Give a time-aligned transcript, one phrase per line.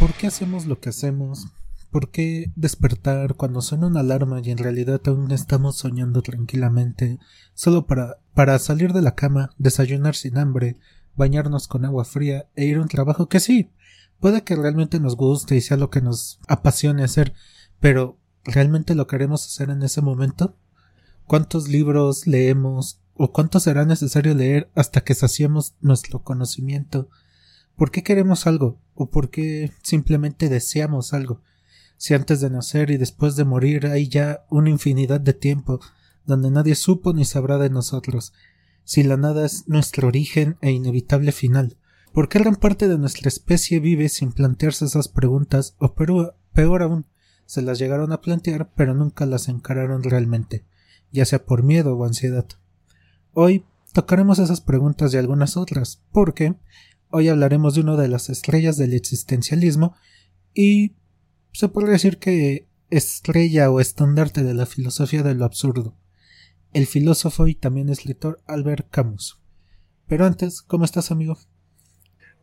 [0.00, 1.48] ¿Por qué hacemos lo que hacemos?
[1.90, 7.18] ¿Por qué despertar cuando suena una alarma y en realidad aún estamos soñando tranquilamente,
[7.52, 10.78] solo para, para salir de la cama, desayunar sin hambre,
[11.16, 13.72] bañarnos con agua fría e ir a un trabajo que sí,
[14.20, 17.34] puede que realmente nos guste y sea lo que nos apasione hacer,
[17.78, 20.56] pero ¿realmente lo queremos hacer en ese momento?
[21.26, 27.10] ¿Cuántos libros leemos o cuánto será necesario leer hasta que saciemos nuestro conocimiento?
[27.80, 28.78] ¿Por qué queremos algo?
[28.92, 31.40] ¿O por qué simplemente deseamos algo?
[31.96, 35.80] Si antes de nacer y después de morir hay ya una infinidad de tiempo
[36.26, 38.34] donde nadie supo ni sabrá de nosotros,
[38.84, 41.78] si la nada es nuestro origen e inevitable final,
[42.12, 47.06] ¿por qué gran parte de nuestra especie vive sin plantearse esas preguntas o peor, aún,
[47.46, 50.66] se las llegaron a plantear pero nunca las encararon realmente,
[51.12, 52.44] ya sea por miedo o ansiedad?
[53.32, 56.56] Hoy tocaremos esas preguntas y algunas otras, porque
[57.10, 59.96] hoy hablaremos de una de las estrellas del existencialismo
[60.54, 60.94] y
[61.52, 65.96] se podría decir que estrella o estandarte de la filosofía de lo absurdo,
[66.72, 69.40] el filósofo y también escritor Albert Camus.
[70.06, 71.38] Pero antes, ¿cómo estás, amigo?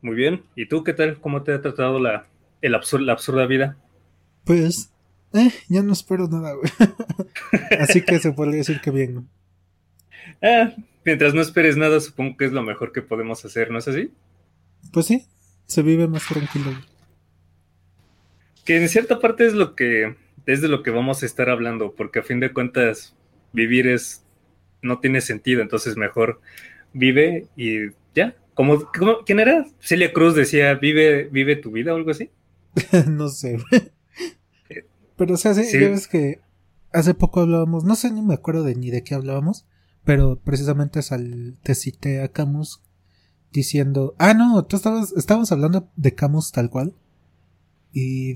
[0.01, 0.43] Muy bien.
[0.55, 1.19] ¿Y tú qué tal?
[1.19, 2.27] ¿Cómo te ha tratado la,
[2.61, 3.77] el la absurda vida?
[4.45, 4.93] Pues,
[5.33, 6.71] eh, ya no espero nada, güey.
[7.79, 9.27] Así que se podría decir que bien.
[10.41, 13.87] Ah, mientras no esperes nada, supongo que es lo mejor que podemos hacer, ¿no es
[13.87, 14.11] así?
[14.91, 15.25] Pues sí,
[15.65, 16.71] se vive más tranquilo
[18.67, 21.95] que en cierta parte es lo que es de lo que vamos a estar hablando,
[21.95, 23.15] porque a fin de cuentas
[23.53, 24.25] vivir es
[24.81, 26.41] no tiene sentido, entonces mejor
[26.91, 28.35] vive y ya.
[28.53, 28.91] Como,
[29.25, 29.65] ¿Quién era?
[29.79, 32.29] Celia Cruz decía, vive, vive tu vida o algo así.
[33.07, 33.57] no sé.
[35.15, 36.41] pero o sea, sí, ya ves que
[36.91, 39.65] hace poco hablábamos, no sé ni me acuerdo de ni de qué hablábamos,
[40.03, 42.81] pero precisamente sal, te cité a Camus
[43.51, 46.93] diciendo, ah, no, tú estabas, estábamos hablando de Camus tal cual
[47.99, 48.33] y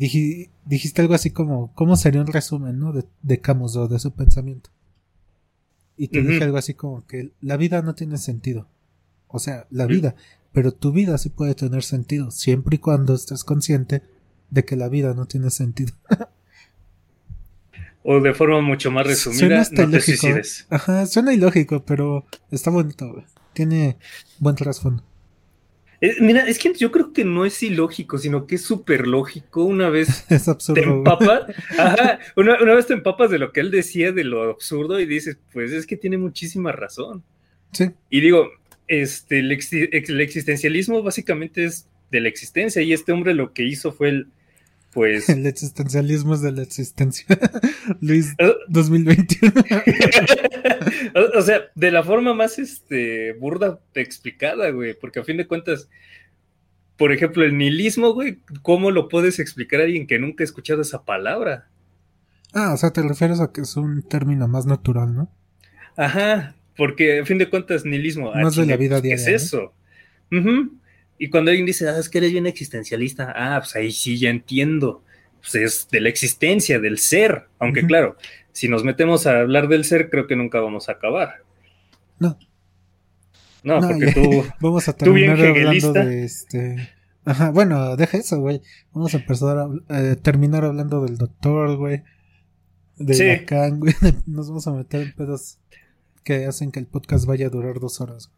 [0.65, 2.93] dijiste algo así como, ¿cómo sería un resumen, ¿no?
[2.93, 4.71] De, de Camus o de su pensamiento.
[5.97, 8.67] Y te dije algo así como que la vida no tiene sentido.
[9.27, 10.15] O sea, la vida,
[10.51, 14.01] pero tu vida sí puede tener sentido, siempre y cuando estés consciente
[14.49, 15.93] de que la vida no tiene sentido.
[18.03, 20.65] o de forma mucho más resumida, no te suicides.
[20.71, 23.23] Ajá, suena ilógico, pero está bonito,
[23.53, 23.97] Tiene
[24.39, 25.03] buen trasfondo.
[26.01, 29.63] Eh, mira, es que yo creo que no es ilógico, sino que es súper lógico.
[29.63, 31.43] Una vez es absurdo, te empapas,
[31.77, 35.37] ajá, una, vez te empapas de lo que él decía, de lo absurdo, y dices,
[35.53, 37.23] pues es que tiene muchísima razón.
[37.71, 37.91] Sí.
[38.09, 38.49] Y digo,
[38.87, 44.09] este, el, existencialismo básicamente es de la existencia, y este hombre lo que hizo fue
[44.09, 44.27] el,
[44.91, 45.29] pues...
[45.29, 47.25] El existencialismo es de la existencia.
[48.01, 48.35] Luis
[48.67, 49.53] 2021.
[51.35, 55.89] o sea, de la forma más este, burda explicada, güey, porque a fin de cuentas,
[56.97, 60.81] por ejemplo, el nihilismo, güey, ¿cómo lo puedes explicar a alguien que nunca ha escuchado
[60.81, 61.69] esa palabra?
[62.53, 65.31] Ah, o sea, te refieres a que es un término más natural, ¿no?
[65.95, 68.33] Ajá, porque a fin de cuentas, nihilismo.
[68.33, 69.23] Más de la vida diaria.
[69.25, 69.73] ¿Qué es eso?
[71.21, 74.31] Y cuando alguien dice, ah, es que eres bien existencialista, ah, pues ahí sí ya
[74.31, 75.03] entiendo.
[75.39, 77.45] Pues es de la existencia, del ser.
[77.59, 78.17] Aunque claro,
[78.53, 81.43] si nos metemos a hablar del ser, creo que nunca vamos a acabar.
[82.17, 82.39] No.
[83.63, 84.43] No, porque tú.
[84.61, 86.89] Vamos a terminar hablando de este.
[87.23, 88.63] Ajá, bueno, deja eso, güey.
[88.91, 92.01] Vamos a empezar a eh, terminar hablando del doctor, güey.
[92.97, 93.27] De sí.
[93.27, 93.93] Lacan, güey.
[94.25, 95.59] Nos vamos a meter en pedos
[96.23, 98.31] que hacen que el podcast vaya a durar dos horas.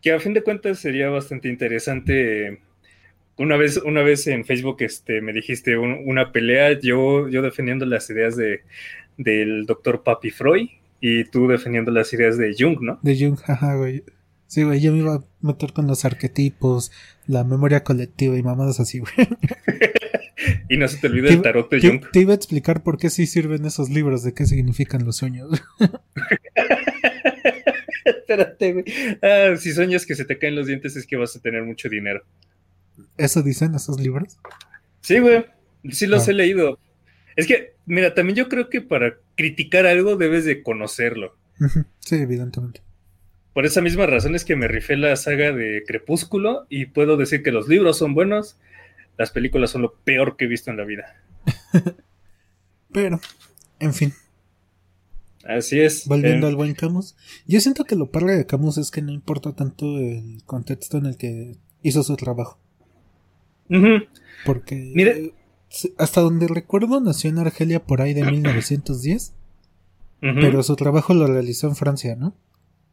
[0.00, 2.60] Que a fin de cuentas sería bastante interesante.
[3.36, 8.08] Una vez, una vez en Facebook este, me dijiste una pelea, yo, yo defendiendo las
[8.10, 8.62] ideas de,
[9.16, 10.68] del doctor Papi Freud
[11.00, 12.98] y tú defendiendo las ideas de Jung, ¿no?
[13.02, 14.04] De Jung, jaja, güey.
[14.46, 16.90] Sí, güey, yo me iba a meter con los arquetipos,
[17.26, 19.12] la memoria colectiva y mamadas así, güey.
[20.68, 22.10] y no se te olvide el tarot de Jung.
[22.12, 25.50] Te iba a explicar por qué sí sirven esos libros, de qué significan los sueños.
[28.04, 28.84] Espérate, güey.
[29.22, 31.88] Ah, si sueñas que se te caen los dientes es que vas a tener mucho
[31.88, 32.24] dinero.
[33.16, 34.38] ¿Eso dicen esos libros?
[35.00, 35.44] Sí, güey.
[35.90, 36.30] Sí los ah.
[36.30, 36.78] he leído.
[37.36, 41.36] Es que, mira, también yo creo que para criticar algo debes de conocerlo.
[42.00, 42.82] Sí, evidentemente.
[43.52, 47.42] Por esa misma razón es que me rifé la saga de Crepúsculo y puedo decir
[47.42, 48.58] que los libros son buenos,
[49.18, 51.16] las películas son lo peor que he visto en la vida.
[52.92, 53.20] Pero,
[53.78, 54.14] en fin.
[55.44, 56.06] Así es.
[56.06, 57.16] Volviendo al buen Camus.
[57.46, 61.06] Yo siento que lo padre de Camus es que no importa tanto el contexto en
[61.06, 62.58] el que hizo su trabajo.
[64.44, 65.34] Porque Mire,
[65.96, 69.32] hasta donde recuerdo nació en Argelia por ahí de 1910,
[70.20, 72.34] pero su trabajo lo realizó en Francia, ¿no?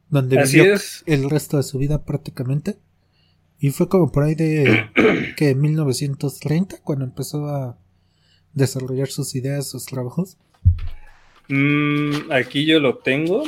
[0.09, 2.77] Donde vivió el resto de su vida prácticamente.
[3.59, 4.85] Y fue como por ahí de
[5.35, 7.77] que 1930 cuando empezó a
[8.53, 10.37] desarrollar sus ideas, sus trabajos.
[11.49, 13.43] Mm, aquí yo lo tengo.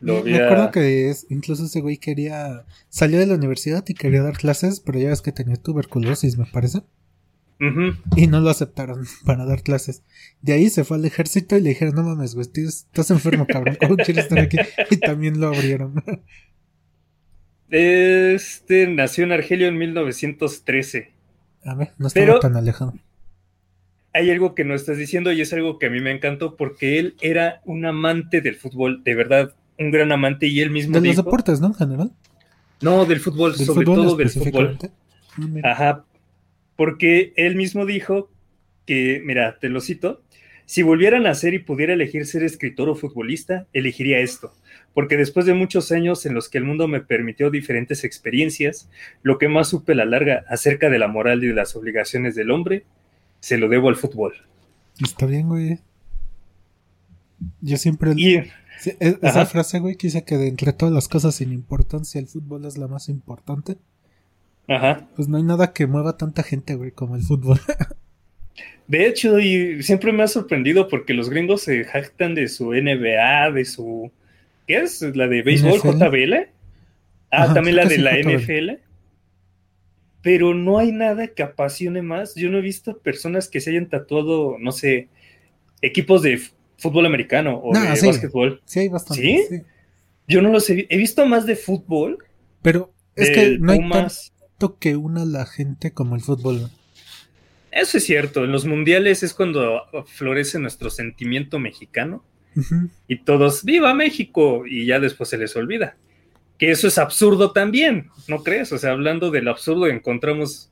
[0.00, 2.64] Lo me, acuerdo que es, incluso ese güey quería.
[2.88, 6.46] Salió de la universidad y quería dar clases, pero ya ves que tenía tuberculosis, me
[6.46, 6.82] parece.
[8.16, 10.02] Y no lo aceptaron para dar clases.
[10.42, 13.76] De ahí se fue al ejército y le dijeron: No mames, güey, estás enfermo, cabrón.
[13.80, 14.58] ¿Cómo quieres estar aquí?
[14.90, 16.02] Y también lo abrieron.
[17.70, 21.12] Este nació en Argelio en 1913.
[21.64, 22.94] A ver, no estaba tan alejado.
[24.14, 26.98] Hay algo que no estás diciendo y es algo que a mí me encantó porque
[26.98, 30.98] él era un amante del fútbol, de verdad, un gran amante y él mismo.
[30.98, 31.66] De los deportes, ¿no?
[31.66, 32.12] En general.
[32.80, 34.78] No, del fútbol, sobre todo del fútbol.
[35.62, 36.04] Ah, Ajá.
[36.76, 38.30] Porque él mismo dijo
[38.86, 40.22] que, mira, te lo cito,
[40.66, 44.54] si volviera a nacer y pudiera elegir ser escritor o futbolista, elegiría esto,
[44.94, 48.88] porque después de muchos años en los que el mundo me permitió diferentes experiencias,
[49.22, 52.34] lo que más supe a la larga acerca de la moral y de las obligaciones
[52.34, 52.84] del hombre,
[53.44, 54.32] se lo debo al fútbol.
[55.02, 55.78] Está bien, güey.
[57.60, 58.12] Yo siempre...
[58.12, 58.50] E,
[59.20, 62.64] esa frase, güey, que dice que de entre todas las cosas sin importancia, el fútbol
[62.64, 63.76] es la más importante.
[64.66, 65.10] Ajá.
[65.14, 67.60] Pues no hay nada que mueva tanta gente, güey, como el fútbol.
[68.88, 73.50] De hecho, y siempre me ha sorprendido porque los gringos se jactan de su NBA,
[73.50, 74.10] de su.
[74.66, 75.02] ¿Qué es?
[75.02, 76.48] ¿La de béisbol JBL?
[77.30, 78.80] Ah, también la de la NFL.
[80.24, 82.34] Pero no hay nada que apasione más.
[82.34, 85.08] Yo no he visto personas que se hayan tatuado, no sé,
[85.82, 86.40] equipos de
[86.78, 88.60] fútbol americano o de básquetbol.
[88.64, 89.22] Sí, hay bastante.
[89.22, 89.62] ¿Sí?
[90.26, 92.18] Yo no los he, he visto más de fútbol.
[92.62, 96.70] Pero es que no hay tanto que una la gente como el fútbol.
[97.70, 102.24] Eso es cierto, en los mundiales es cuando florece nuestro sentimiento mexicano
[103.08, 105.96] y todos, viva México, y ya después se les olvida.
[106.58, 108.72] Que eso es absurdo también, ¿no crees?
[108.72, 110.70] O sea, hablando del absurdo encontramos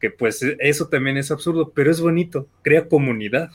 [0.00, 3.50] que pues eso también es absurdo, pero es bonito, crea comunidad.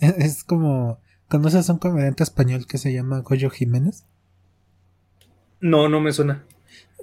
[0.00, 4.04] Es como, ¿conoces a un comediante español que se llama Goyo Jiménez?
[5.60, 6.44] No, no me suena.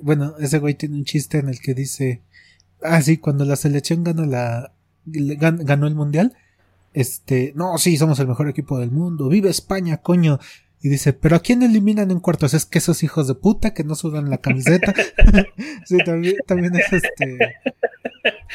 [0.02, 2.22] Bueno, ese güey tiene un chiste en el que dice,
[2.84, 4.74] ah, sí, cuando la selección gana la,
[5.06, 6.36] ganó el mundial.
[6.94, 9.30] Este, no, sí, somos el mejor equipo del mundo.
[9.30, 10.40] Vive España, coño.
[10.82, 12.54] Y dice, pero ¿a quién eliminan en cuartos?
[12.54, 14.94] Es que esos hijos de puta que no sudan la camiseta.
[15.86, 17.38] sí, también, también es este.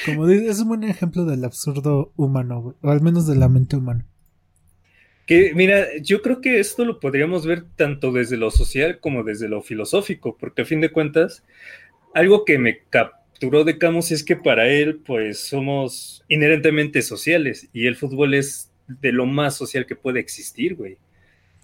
[0.05, 3.77] Como dice, es un buen ejemplo del absurdo humano, o al menos de la mente
[3.77, 4.07] humana.
[5.27, 9.49] Que mira, yo creo que esto lo podríamos ver tanto desde lo social como desde
[9.49, 11.45] lo filosófico, porque a fin de cuentas,
[12.13, 17.69] algo que me cap capturó de Camus es que para él, pues somos inherentemente sociales
[17.75, 20.97] y el fútbol es de lo más social que puede existir, güey.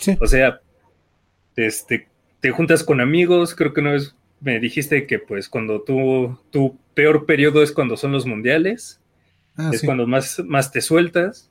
[0.02, 0.18] Sí.
[0.20, 0.60] O sea,
[1.56, 2.08] este,
[2.40, 6.76] te juntas con amigos, creo que una vez me dijiste que pues cuando tú, tu
[6.94, 9.00] peor periodo es cuando son los mundiales,
[9.56, 11.48] ah, es cuando más, más te sueltas.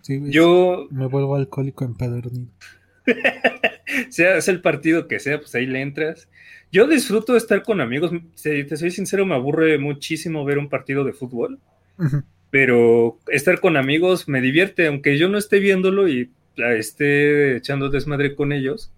[0.00, 2.50] Sí, Yo me vuelvo alcohólico empedernido.
[4.10, 6.28] sea, es el partido que sea, pues ahí le entras.
[6.72, 8.12] Yo disfruto de estar con amigos.
[8.34, 11.58] Si te soy sincero, me aburre muchísimo ver un partido de fútbol.
[12.50, 18.34] Pero estar con amigos me divierte, aunque yo no esté viéndolo y esté echando desmadre
[18.34, 18.92] con ellos.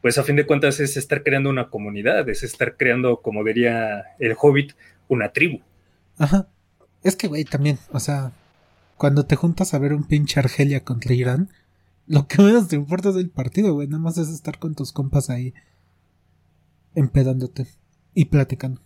[0.00, 4.02] Pues a fin de cuentas es estar creando una comunidad, es estar creando, como diría
[4.18, 4.72] el hobbit,
[5.08, 5.60] una tribu.
[6.18, 6.48] Ajá.
[7.04, 8.32] Es que, güey, también, o sea,
[8.96, 11.50] cuando te juntas a ver un pinche Argelia contra Irán,
[12.06, 13.88] lo que menos te importa es el partido, güey.
[13.88, 15.54] Nada más es estar con tus compas ahí
[16.94, 17.66] empedándote
[18.14, 18.80] y platicando.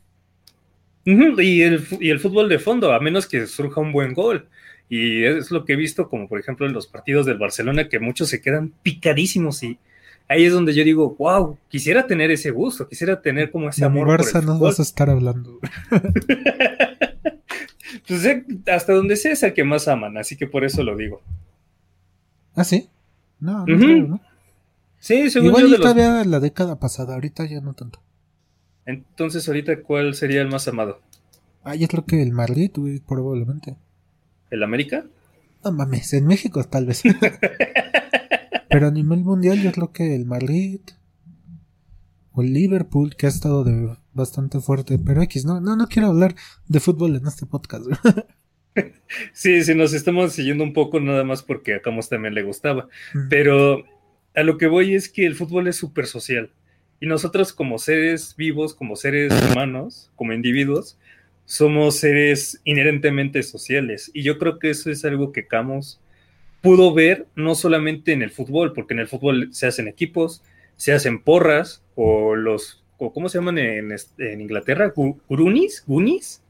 [1.05, 4.49] y, el, y el fútbol de fondo, a menos que surja un buen gol.
[4.89, 7.99] Y es lo que he visto, como por ejemplo en los partidos del Barcelona, que
[7.99, 9.79] muchos se quedan picadísimos y
[10.29, 14.09] ahí es donde yo digo, wow, quisiera tener ese gusto, quisiera tener como ese amor.
[14.09, 15.59] Barça no vas a estar hablando.
[18.09, 20.97] pues eh, hasta donde sea es el que más aman, así que por eso lo
[20.97, 21.21] digo.
[22.55, 22.89] ¿Ah, sí?
[23.41, 24.21] No, no,
[24.99, 28.01] Sí, según Igual yo todavía la década pasada, ahorita ya no tanto.
[28.87, 31.01] Entonces, ahorita, ¿cuál sería el más amado?
[31.65, 32.71] Ah, yo creo que el Madrid,
[33.07, 33.77] probablemente.
[34.51, 35.07] ¿El América?
[35.65, 37.03] No mames, en México tal vez.
[38.69, 40.81] Pero a nivel mundial, yo creo que el Madrid.
[42.33, 44.99] O el Liverpool, que ha estado de bastante fuerte.
[44.99, 46.35] Pero X, no, no, no quiero hablar
[46.69, 47.87] de fútbol en este podcast.
[49.33, 52.89] sí, sí, nos estamos siguiendo un poco nada más porque a Camus también le gustaba.
[53.31, 53.85] Pero
[54.35, 56.53] a lo que voy es que el fútbol es súper social.
[57.01, 60.99] Y nosotros como seres vivos, como seres humanos, como individuos,
[61.47, 64.11] somos seres inherentemente sociales.
[64.13, 66.01] Y yo creo que eso es algo que Camus
[66.61, 70.43] pudo ver no solamente en el fútbol, porque en el fútbol se hacen equipos,
[70.77, 74.93] se hacen porras, o los ¿cómo se llaman en, en Inglaterra?
[74.95, 75.85] ¿Gurunis?
[75.87, 76.43] ¿Gunis?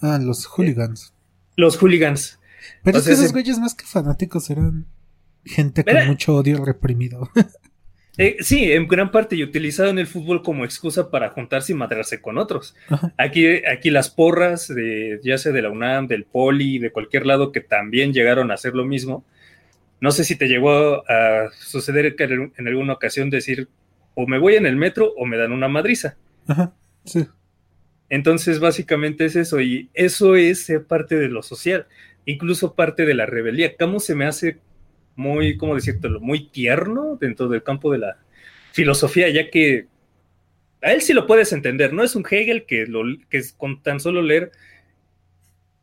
[0.00, 1.14] Ah, los hooligans.
[1.56, 2.38] Los hooligans.
[2.82, 4.86] Pero es que esos güeyes más que fanáticos eran
[5.44, 7.30] gente con mucho odio reprimido.
[8.18, 12.20] Eh, sí, en gran parte y utilizaron el fútbol como excusa para juntarse y madrarse
[12.20, 12.74] con otros.
[13.16, 17.52] Aquí, aquí las porras, de, ya sea de la UNAM, del Poli, de cualquier lado
[17.52, 19.24] que también llegaron a hacer lo mismo.
[20.00, 23.68] No sé si te llegó a suceder en alguna ocasión decir
[24.14, 26.16] o me voy en el metro o me dan una madriza.
[26.46, 26.74] Ajá,
[27.04, 27.26] sí.
[28.08, 31.86] Entonces, básicamente es eso, y eso es parte de lo social,
[32.24, 33.76] incluso parte de la rebeldía.
[33.78, 34.58] ¿Cómo se me hace
[35.20, 36.18] muy, ¿cómo decírtelo?
[36.20, 38.16] Muy tierno dentro del campo de la
[38.72, 39.86] filosofía, ya que
[40.82, 44.00] a él sí lo puedes entender, no es un Hegel que, lo, que con tan
[44.00, 44.50] solo leer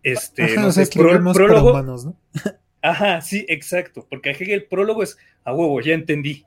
[0.02, 1.82] este, no sé, prólogo.
[1.84, 2.18] ¿no?
[2.82, 6.44] Ajá, sí, exacto, porque a Hegel prólogo es a huevo, ya entendí.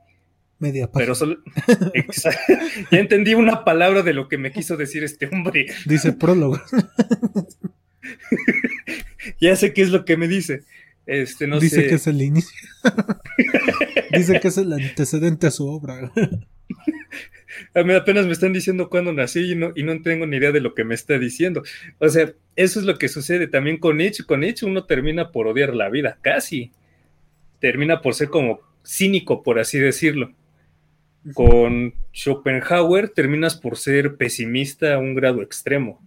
[0.59, 1.37] Media Pero solo.
[2.91, 5.67] ya entendí una palabra de lo que me quiso decir este hombre.
[5.87, 6.61] Dice prólogo.
[9.41, 10.63] ya sé qué es lo que me dice.
[11.05, 12.57] Este, no dice que es el inicio.
[14.11, 16.11] dice que es el antecedente a su obra.
[17.73, 20.51] A mí apenas me están diciendo cuándo nací y no, y no tengo ni idea
[20.51, 21.63] de lo que me está diciendo.
[21.99, 24.23] O sea, eso es lo que sucede también con Nietzsche.
[24.23, 26.71] Con Nietzsche uno termina por odiar la vida, casi.
[27.59, 30.33] Termina por ser como cínico, por así decirlo.
[31.33, 36.01] Con Schopenhauer terminas por ser pesimista a un grado extremo.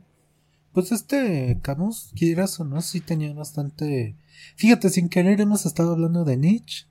[0.72, 4.16] Pues este Camus, quieras o no, sí tenía bastante.
[4.56, 6.86] Fíjate, sin querer hemos estado hablando de Nietzsche,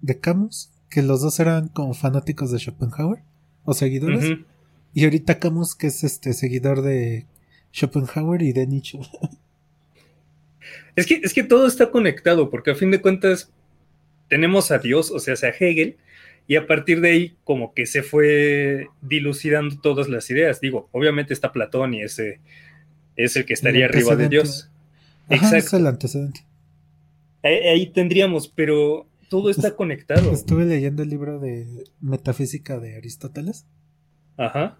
[0.00, 3.22] de Camus, que los dos eran como fanáticos de Schopenhauer
[3.64, 4.38] o seguidores.
[4.92, 7.26] Y ahorita Camus, que es este seguidor de
[7.72, 8.98] Schopenhauer y de Nietzsche.
[10.96, 13.50] Es que, es que todo está conectado, porque a fin de cuentas
[14.28, 15.96] tenemos a Dios, o sea, a Hegel,
[16.46, 20.60] y a partir de ahí como que se fue dilucidando todas las ideas.
[20.60, 22.40] Digo, obviamente está Platón y ese
[23.14, 24.68] es el que estaría arriba de Dios.
[25.28, 25.56] Exacto.
[25.56, 26.44] Es el antecedente.
[27.42, 30.30] Ahí, tendríamos, pero todo está conectado.
[30.32, 33.66] Estuve leyendo el libro de Metafísica de Aristóteles.
[34.36, 34.76] Ajá.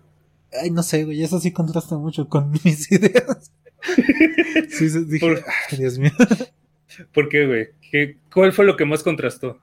[0.61, 3.53] Ay, no sé, güey, eso sí contrasta mucho con mis ideas.
[4.71, 5.43] sí, dije,
[5.77, 6.13] Dios mío.
[7.15, 7.69] ¿Por qué, güey?
[8.33, 9.59] ¿Cuál fue lo que más contrastó?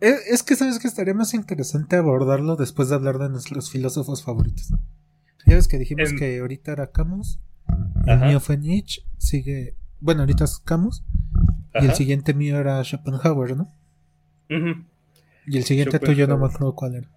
[0.00, 4.72] Es, que sabes que estaría más interesante abordarlo después de hablar de nuestros filósofos favoritos.
[5.46, 7.38] Ya ves que dijimos que ahorita era Camus,
[8.06, 11.02] el mío fue Nietzsche, sigue, bueno, ahorita es Camus,
[11.74, 13.68] y el siguiente mío era Schopenhauer, ¿no?
[15.46, 17.08] Y el siguiente tuyo no me acuerdo cuál era.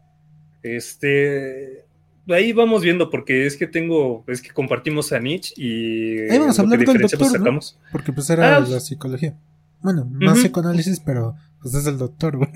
[0.61, 1.85] Este,
[2.29, 6.57] ahí vamos viendo porque es que tengo, es que compartimos a Nietzsche y ahí vamos
[6.57, 7.59] a hablar del doctor, ¿no?
[7.91, 9.35] porque pues era ah, la psicología.
[9.81, 12.49] Bueno, más psicoanálisis, pero pues es el doctor, güey.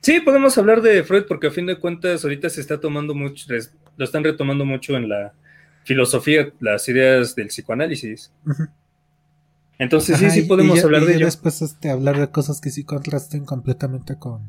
[0.00, 3.46] Sí, podemos hablar de Freud porque a fin de cuentas ahorita se está tomando mucho,
[3.96, 5.32] lo están retomando mucho en la
[5.84, 8.30] filosofía, las ideas del psicoanálisis.
[9.78, 11.26] Entonces sí, sí podemos hablar de ello.
[11.26, 14.42] Después este, hablar de cosas que sí contrasten completamente con,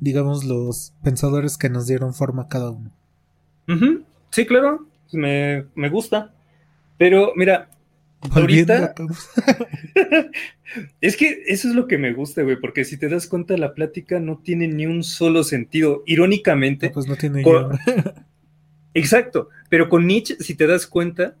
[0.00, 2.90] digamos, los pensadores que nos dieron forma a cada uno.
[4.30, 6.32] Sí, claro, me, me gusta.
[6.96, 7.68] Pero mira,
[8.20, 8.94] Ahorita.
[11.00, 13.74] es que eso es lo que me gusta, güey, porque si te das cuenta, la
[13.74, 16.02] plática no tiene ni un solo sentido.
[16.06, 16.90] Irónicamente.
[16.90, 17.44] pues no tiene
[18.94, 21.36] Exacto, pero con Nietzsche, si te das cuenta,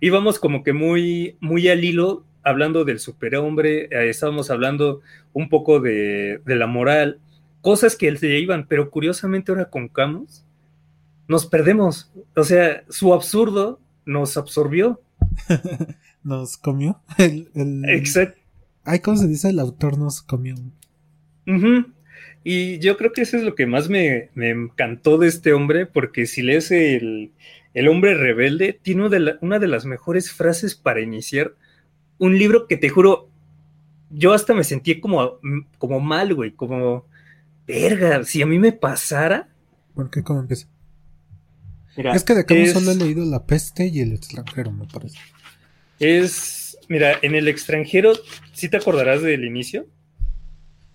[0.00, 5.00] íbamos como que muy, muy al hilo hablando del superhombre, eh, estábamos hablando
[5.32, 7.20] un poco de, de, la moral,
[7.60, 10.44] cosas que él se iban, pero curiosamente ahora con Camus
[11.28, 12.10] nos perdemos.
[12.36, 15.00] O sea, su absurdo nos absorbió.
[16.22, 17.00] nos comió.
[17.18, 18.40] El, Exacto.
[18.84, 19.50] Ay, ¿cómo se dice?
[19.50, 20.56] El autor nos comió.
[22.44, 26.26] Y yo creo que eso es lo que más me, encantó de este hombre, porque
[26.26, 27.32] si lees el,
[27.74, 29.06] el hombre rebelde, tiene
[29.40, 31.54] una de, las mejores frases para iniciar
[32.22, 33.28] un libro que te juro,
[34.08, 35.40] yo hasta me sentí como,
[35.78, 37.04] como mal, güey, como,
[37.66, 39.48] verga, si a mí me pasara.
[39.92, 40.22] ¿Por qué?
[40.22, 40.68] ¿Cómo empieza?
[41.96, 45.18] es que de acá solo he leído La peste y El extranjero, me parece.
[45.98, 48.12] Es, mira, en el extranjero,
[48.52, 49.88] ¿sí te acordarás del inicio?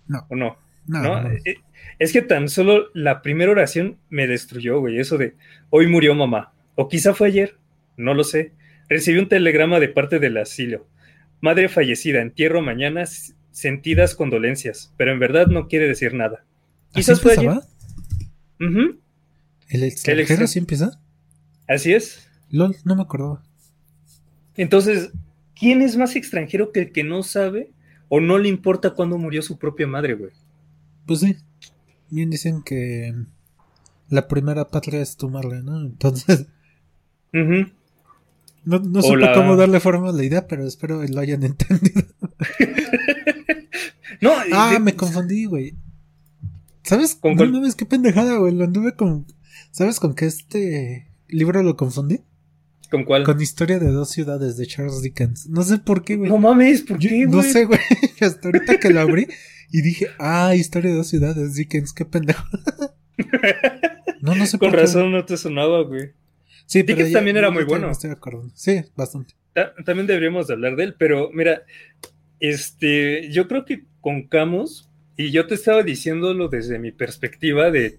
[0.08, 0.26] No.
[0.30, 0.58] ¿O no?
[0.86, 1.30] No.
[1.30, 1.58] Eh,
[2.00, 4.98] es que tan solo la primera oración me destruyó, güey.
[4.98, 5.36] Eso de
[5.72, 6.54] hoy murió mamá.
[6.76, 7.58] O quizá fue ayer,
[7.98, 8.54] no lo sé.
[8.88, 10.88] Recibí un telegrama de parte del asilo.
[11.42, 13.06] Madre fallecida, entierro mañana,
[13.52, 16.46] sentidas condolencias, pero en verdad no quiere decir nada.
[16.92, 17.60] Quizás fue ayer.
[19.70, 21.00] ¿El extranjero así empieza?
[21.68, 22.30] Así es.
[22.50, 23.44] LOL, no me acordaba.
[24.56, 25.12] Entonces,
[25.60, 27.72] ¿quién es más extranjero que el que no sabe
[28.10, 30.32] o no le importa cuándo murió su propia madre, güey?
[31.06, 31.36] Pues sí.
[32.10, 33.14] Bien dicen que
[34.10, 35.82] la primera patria es tu madre, ¿no?
[35.82, 36.48] Entonces.
[37.34, 37.70] Ujú.
[38.68, 41.44] No, no supe la- cómo darle forma a la idea, pero espero que lo hayan
[41.44, 42.04] entendido.
[44.22, 45.76] No, Ah, de- me confundí, güey.
[46.84, 47.16] ¿Sabes?
[47.16, 47.52] ¿Con no cuál?
[47.52, 48.54] mames, qué pendejada, güey.
[48.54, 49.26] Lo anduve con.
[49.72, 52.22] ¿Sabes con qué este libro lo confundí?
[52.90, 53.24] ¿Con cuál?
[53.26, 55.48] Con Historia de dos ciudades de Charles Dickens.
[55.50, 56.30] No sé por qué, güey.
[56.32, 57.52] No mames, ¿por qué, no güey?
[57.52, 57.80] sé, güey.
[58.22, 59.28] Hasta ahorita que lo abrí
[59.72, 62.44] y dije, ah, Historia de dos ciudades, Dickens, qué pendejo.
[64.22, 64.86] no, no sé Con por qué.
[64.86, 66.12] razón no te sonaba, güey.
[66.68, 66.84] Sí,
[67.14, 67.88] también era muy bueno.
[68.54, 69.34] Sí, bastante.
[69.54, 71.64] Ta- También deberíamos de hablar de él, pero mira,
[72.40, 77.98] este, yo creo que con Camus, y yo te estaba diciéndolo desde mi perspectiva de,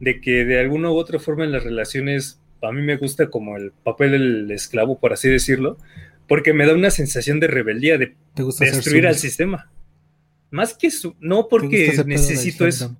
[0.00, 3.56] de que de alguna u otra forma en las relaciones, a mí me gusta como
[3.56, 5.78] el papel del esclavo, por así decirlo,
[6.26, 9.70] porque me da una sensación de rebeldía, de ¿Te gusta ser destruir al sistema.
[10.50, 12.96] Más que su, no ¿Te porque necesito eso.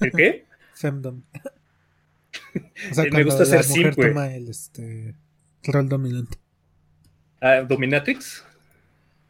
[0.00, 0.44] ¿El qué?
[0.74, 1.22] Femdom.
[2.90, 4.10] O sea, Me gusta ser simp, güey.
[4.10, 5.14] toma el este
[5.64, 6.38] rol dominante.
[7.40, 8.44] Ah, Dominatrix.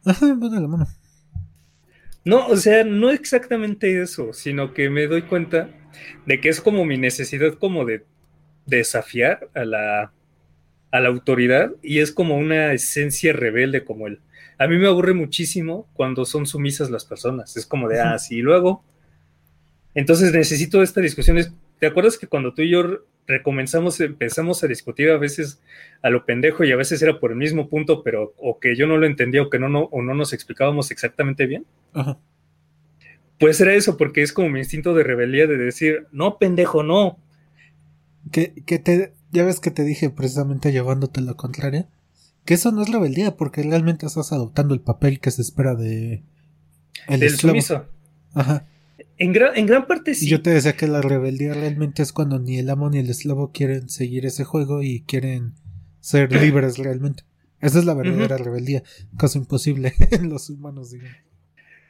[0.05, 0.87] Ajá, bueno, la mano.
[2.23, 5.69] No, o sea, no exactamente eso, sino que me doy cuenta
[6.25, 8.05] de que es como mi necesidad como de
[8.65, 10.13] desafiar a la,
[10.91, 14.19] a la autoridad y es como una esencia rebelde como él.
[14.57, 17.57] A mí me aburre muchísimo cuando son sumisas las personas.
[17.57, 18.83] Es como de, ah, sí, y luego.
[19.95, 21.37] Entonces necesito esta discusión.
[21.79, 25.61] ¿Te acuerdas que cuando tú y yo recomenzamos, empezamos a discutir a veces
[26.01, 28.87] a lo pendejo y a veces era por el mismo punto, pero o que yo
[28.87, 31.65] no lo entendía o que no, no, o no nos explicábamos exactamente bien?
[31.93, 32.17] Ajá.
[33.39, 37.17] Pues era eso, porque es como mi instinto de rebeldía de decir, no, pendejo, no.
[38.31, 41.89] Que, que te, ya ves que te dije precisamente llevándote la contraria,
[42.45, 46.23] que eso no es rebeldía, porque realmente estás adoptando el papel que se espera de
[47.07, 47.53] el del esclavo.
[47.53, 47.85] sumiso.
[48.33, 48.67] Ajá.
[49.21, 50.27] En gran, en gran parte sí.
[50.27, 53.51] yo te decía que la rebeldía realmente es cuando ni el amo ni el esclavo
[53.51, 55.53] quieren seguir ese juego y quieren
[55.99, 57.23] ser libres realmente.
[57.59, 58.81] Esa es la verdadera rebeldía,
[59.17, 61.15] cosa imposible en los humanos, digamos.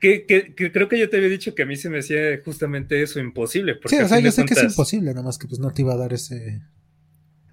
[0.01, 2.19] Que, que- que creo que yo te había dicho que a mí se me hacía
[2.43, 3.75] justamente eso imposible.
[3.75, 5.83] Porque Sí, o sea, yo sé que es imposible, nada más que pues no te
[5.83, 6.61] iba a dar ese...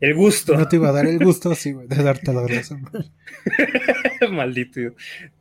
[0.01, 0.57] El gusto.
[0.57, 2.83] No te iba a dar el gusto, sí, güey, de darte la razón.
[4.33, 4.81] Maldito.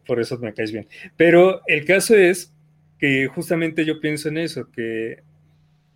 [0.06, 0.88] Por eso me caes bien.
[1.16, 2.54] Pero el caso es
[3.00, 5.24] que justamente yo pienso en eso, que...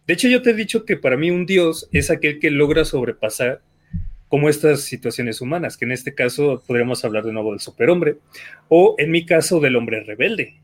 [0.08, 2.86] De hecho, yo te he dicho que para mí un dios es aquel que logra
[2.86, 3.62] sobrepasar
[4.28, 8.18] como estas situaciones humanas, que en este caso podríamos hablar de nuevo del superhombre,
[8.70, 10.62] o en mi caso del hombre rebelde.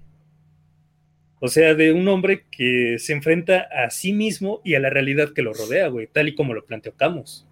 [1.39, 5.33] O sea, de un hombre que se enfrenta a sí mismo y a la realidad
[5.33, 7.45] que lo rodea, güey, tal y como lo planteó Camus.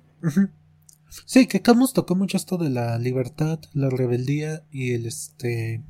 [1.26, 5.84] Sí, que Camus tocó mucho esto de la libertad, la rebeldía y el este...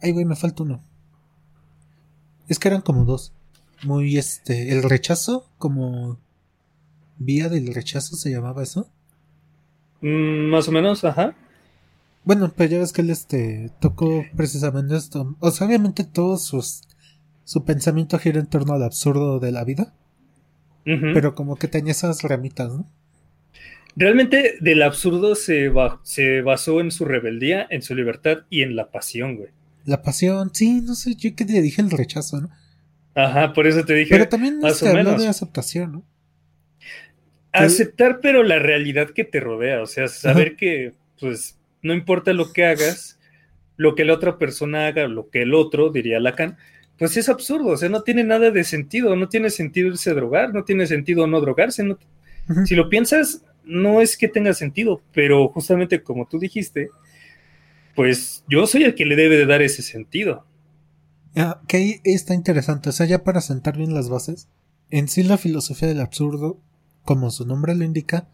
[0.00, 0.84] Ay, güey, me falta uno.
[2.48, 3.32] Es que eran como dos.
[3.84, 4.72] Muy este...
[4.72, 6.18] El rechazo, como...
[7.18, 8.88] Vía del rechazo se llamaba eso.
[10.00, 11.34] Mm, más o menos, ajá.
[12.24, 13.70] Bueno, pues ya ves que él este...
[13.80, 15.36] Tocó precisamente esto.
[15.40, 16.82] O sea, obviamente todos sus...
[17.44, 19.94] Su pensamiento gira en torno al absurdo de la vida.
[20.84, 22.86] Pero como que tenía esas ramitas, ¿no?
[23.94, 28.74] Realmente del absurdo se, ba- se basó en su rebeldía, en su libertad y en
[28.76, 29.50] la pasión, güey.
[29.88, 32.50] La pasión, sí, no sé, yo que te dije el rechazo, ¿no?
[33.14, 35.22] Ajá, por eso te dije Pero también más habló menos.
[35.22, 36.04] de aceptación, ¿no?
[37.52, 42.52] aceptar, pero la realidad que te rodea, o sea, saber que, pues, no importa lo
[42.52, 43.18] que hagas,
[43.76, 46.56] lo que la otra persona haga, lo que el otro, diría Lacan,
[46.98, 50.14] pues es absurdo, o sea, no tiene nada de sentido, no tiene sentido irse a
[50.14, 51.98] drogar, no tiene sentido no drogarse, no-
[52.64, 56.90] si lo piensas, no es que tenga sentido, pero justamente como tú dijiste,
[57.98, 60.46] pues yo soy el que le debe de dar ese sentido.
[61.34, 64.46] Ah, que ahí está interesante, o sea, ya para sentar bien las bases,
[64.88, 66.60] en sí la filosofía del absurdo,
[67.04, 68.28] como su nombre lo indica,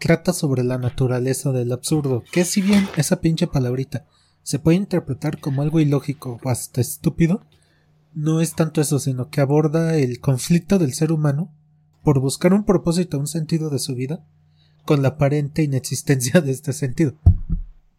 [0.00, 4.04] trata sobre la naturaleza del absurdo, que si bien esa pinche palabrita
[4.42, 7.46] se puede interpretar como algo ilógico o hasta estúpido,
[8.14, 11.54] no es tanto eso, sino que aborda el conflicto del ser humano
[12.02, 14.24] por buscar un propósito, un sentido de su vida,
[14.84, 17.14] con la aparente inexistencia de este sentido.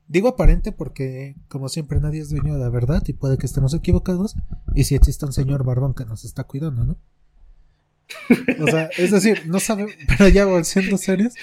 [0.10, 3.76] Digo aparente porque, como siempre, nadie es dueño de la verdad y puede que estemos
[3.76, 4.36] equivocados.
[4.74, 6.98] Y si existe un señor barbón que nos está cuidando, ¿no?
[8.60, 11.36] O sea, es decir, no sabemos, pero ya siendo serios,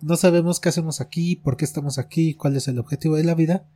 [0.00, 3.34] no sabemos qué hacemos aquí, por qué estamos aquí, cuál es el objetivo de la
[3.34, 3.68] vida.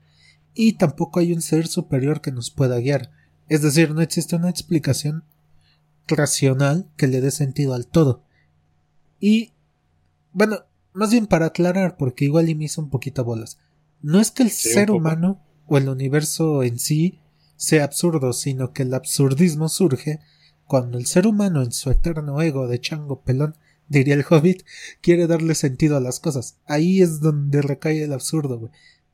[0.55, 3.11] Y tampoco hay un ser superior que nos pueda guiar.
[3.51, 5.25] Es decir, no existe una explicación
[6.07, 8.23] racional que le dé sentido al todo.
[9.21, 9.53] Y,
[10.33, 10.61] bueno,
[10.95, 13.59] más bien para aclarar, porque igual y me hizo un poquito bolas.
[14.01, 17.21] No es que el Sí, ser humano o el universo en sí
[17.57, 20.21] sea absurdo, sino que el absurdismo surge
[20.67, 23.57] cuando el ser humano en su eterno ego de chango pelón
[23.89, 24.63] diría el hobbit,
[25.01, 26.59] quiere darle sentido a las cosas.
[26.67, 28.73] Ahí es donde recae el absurdo, güey.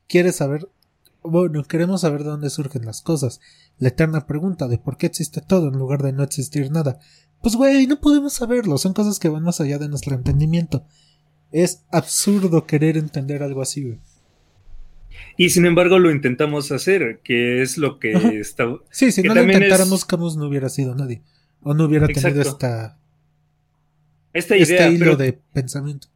[0.08, 0.68] Quiere saber,
[1.22, 3.40] bueno, queremos saber de dónde surgen las cosas.
[3.78, 6.98] La eterna pregunta de por qué existe todo en lugar de no existir nada.
[7.40, 10.84] Pues, güey, no podemos saberlo, son cosas que van más allá de nuestro entendimiento.
[11.52, 14.00] Es absurdo querer entender algo así, güey.
[15.36, 18.74] Y sin embargo lo intentamos hacer, que es lo que está...
[18.90, 21.22] Sí, si no lo intentáramos, Camus no hubiera sido nadie.
[21.62, 22.98] O no hubiera tenido esta...
[24.32, 24.86] Esta idea.
[24.86, 26.08] Este hilo de pensamiento.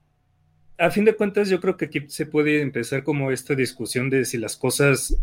[0.76, 4.24] A fin de cuentas, yo creo que aquí se puede empezar como esta discusión de
[4.24, 5.16] si las cosas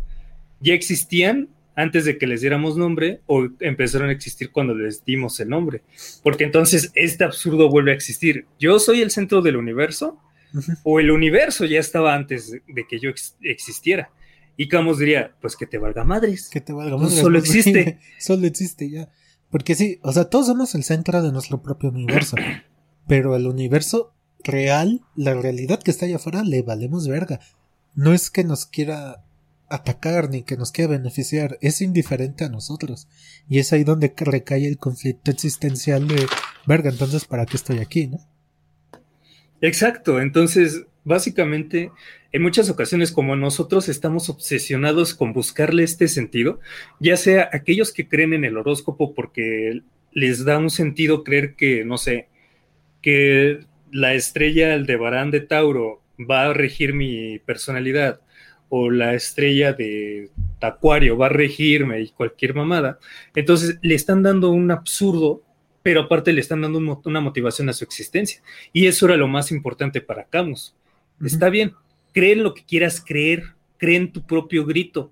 [0.59, 5.39] ya existían antes de que les diéramos nombre o empezaron a existir cuando les dimos
[5.39, 5.81] el nombre.
[6.23, 8.45] Porque entonces este absurdo vuelve a existir.
[8.59, 10.17] Yo soy el centro del universo
[10.83, 14.11] o el universo ya estaba antes de que yo existiera.
[14.57, 16.49] Y Camus diría, pues que te valga madres.
[16.49, 17.21] Que te valga pues madres.
[17.21, 17.99] solo existe.
[18.19, 19.09] solo existe ya.
[19.51, 22.37] Porque sí, o sea, todos somos el centro de nuestro propio universo.
[23.07, 24.13] pero el universo
[24.43, 27.39] real, la realidad que está allá afuera, le valemos verga.
[27.93, 29.23] No es que nos quiera
[29.67, 33.07] atacar ni que nos quiera beneficiar, es indiferente a nosotros.
[33.49, 36.27] Y es ahí donde recae el conflicto existencial de
[36.65, 38.19] verga, entonces ¿para qué estoy aquí, no?
[39.61, 41.91] Exacto, entonces básicamente
[42.31, 46.59] en muchas ocasiones como nosotros estamos obsesionados con buscarle este sentido,
[46.99, 51.85] ya sea aquellos que creen en el horóscopo porque les da un sentido creer que,
[51.85, 52.27] no sé,
[53.01, 53.59] que
[53.91, 58.19] la estrella Aldebarán de Tauro va a regir mi personalidad
[58.67, 62.99] o la estrella de Tacuario va a regirme y cualquier mamada,
[63.35, 65.43] entonces le están dando un absurdo
[65.85, 68.41] pero aparte le están dando una motivación a su existencia.
[68.73, 70.73] Y eso era lo más importante para Camus.
[71.23, 71.73] Está bien,
[72.11, 75.11] cree en lo que quieras creer, cree en tu propio grito,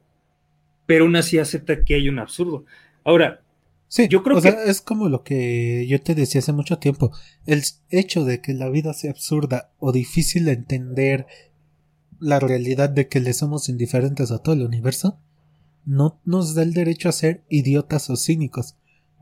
[0.87, 2.65] pero aún así acepta que hay un absurdo.
[3.03, 3.43] Ahora,
[3.87, 7.11] sí, yo creo que es como lo que yo te decía hace mucho tiempo.
[7.45, 11.27] El hecho de que la vida sea absurda o difícil de entender
[12.19, 15.19] la realidad de que le somos indiferentes a todo el universo,
[15.85, 18.75] no nos da el derecho a ser idiotas o cínicos.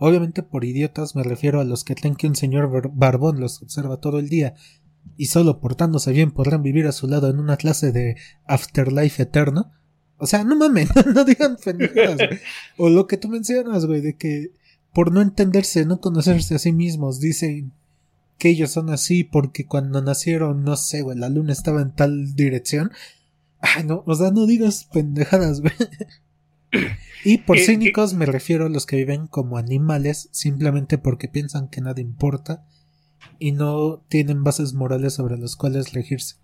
[0.04, 3.98] Obviamente por idiotas me refiero a los que creen que un señor barbón los observa
[3.98, 4.56] todo el día
[5.16, 9.72] y solo portándose bien podrán vivir a su lado en una clase de afterlife eterno.
[10.18, 12.18] O sea, no mames, no, digan pendejadas,
[12.78, 14.54] O lo que tú mencionas, güey, de que
[14.92, 17.72] por no entenderse, no conocerse a sí mismos, dicen
[18.40, 22.34] que ellos son así porque cuando nacieron, no sé, güey, la luna estaba en tal
[22.34, 22.92] dirección.
[23.60, 25.74] Ay, no, o sea, no digas pendejadas, güey.
[27.24, 31.70] Y por eh, cínicos me refiero a los que viven como animales simplemente porque piensan
[31.70, 32.66] que nada importa
[33.38, 36.38] y no tienen bases morales sobre las cuales regirse.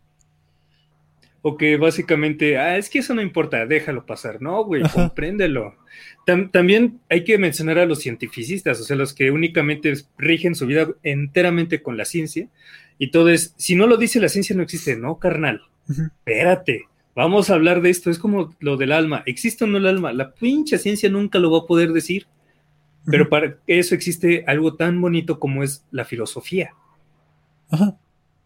[1.42, 4.42] O que básicamente, ah, es que eso no importa, déjalo pasar.
[4.42, 5.76] No, güey, compréndelo.
[6.52, 10.90] también hay que mencionar a los cientificistas, o sea, los que únicamente rigen su vida
[11.04, 12.50] enteramente con la ciencia.
[13.00, 14.98] Y todo es, si no lo dice la ciencia, no existe.
[14.98, 19.24] No, carnal, espérate Vamos a hablar de esto, es como lo del alma.
[19.26, 20.14] ¿Existe o no el alma?
[20.14, 22.28] La pinche ciencia nunca lo va a poder decir.
[23.08, 26.76] Pero para eso existe algo tan bonito como es la filosofía.
[27.72, 27.98] Ajá.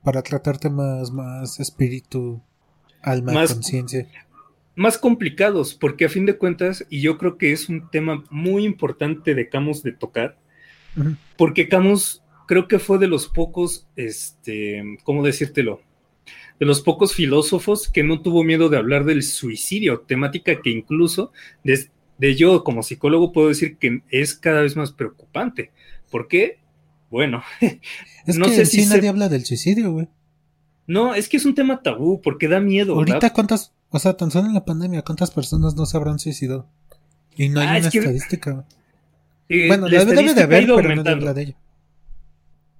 [0.05, 2.41] Para tratar temas más espíritu,
[3.01, 4.07] alma, conciencia.
[4.75, 8.63] Más complicados, porque a fin de cuentas, y yo creo que es un tema muy
[8.63, 10.37] importante de Camus de tocar,
[11.35, 15.81] porque Camus creo que fue de los pocos, este, ¿cómo decírtelo?
[16.61, 21.31] De los pocos filósofos que no tuvo miedo de hablar del suicidio, temática que incluso
[21.63, 25.71] de yo como psicólogo puedo decir que es cada vez más preocupante.
[26.11, 26.59] ¿Por qué?
[27.09, 27.41] Bueno,
[28.27, 30.07] es no que sé si nadie habla del suicidio, güey.
[30.85, 32.93] No, es que es un tema tabú porque da miedo.
[32.93, 36.67] Ahorita cuántas, o sea, tan solo en la pandemia, ¿cuántas personas no se habrán suicidado?
[37.35, 38.67] Y no hay ah, una estadística.
[39.49, 41.55] Eh, bueno, la, debe de haber, pero no de ello.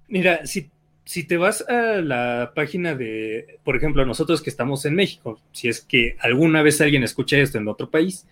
[0.08, 0.70] Mira, si
[1.12, 5.68] si te vas a la página de, por ejemplo, nosotros que estamos en México, si
[5.68, 8.26] es que alguna vez alguien escucha esto en otro país,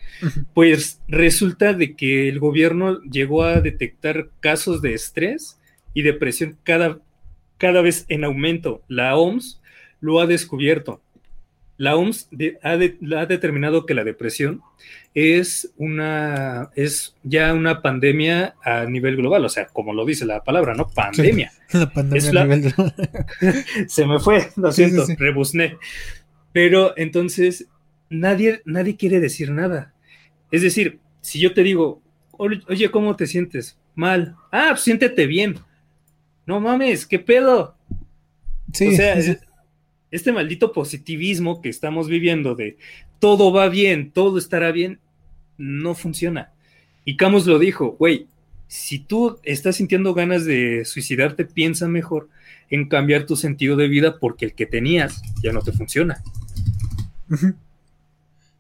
[0.54, 5.60] pues resulta de que el gobierno llegó a detectar casos de estrés
[5.94, 7.00] y depresión cada,
[7.58, 8.82] cada vez en aumento.
[8.88, 9.60] La OMS
[10.00, 11.02] lo ha descubierto.
[11.80, 12.28] La OMS
[12.62, 14.62] ha, determinado que la depresión
[15.14, 20.44] es una es ya una pandemia a nivel global, o sea, como lo dice la
[20.44, 20.90] palabra, ¿no?
[20.90, 21.54] Pandemia.
[21.72, 22.94] la pandemia a nivel global.
[23.88, 25.78] Se me fue, lo siento, rebusné.
[26.52, 27.70] Pero entonces
[28.10, 29.94] nadie nadie quiere decir nada.
[30.52, 34.36] Es decir, si yo te digo, "Oye, ¿cómo te sientes?" Mal.
[34.52, 35.56] Ah, pues siéntete bien.
[36.46, 37.78] No mames, ¿qué pedo?
[38.74, 39.16] Sí, o sea,
[40.12, 42.78] este maldito positivismo que estamos viviendo de
[43.20, 45.00] todo va bien, todo estará bien,
[45.58, 46.52] no funciona.
[47.06, 48.28] Y Camus lo dijo, güey,
[48.68, 52.30] si tú estás sintiendo ganas de suicidarte, piensa mejor
[52.70, 56.24] en cambiar tu sentido de vida porque el que tenías ya no te funciona.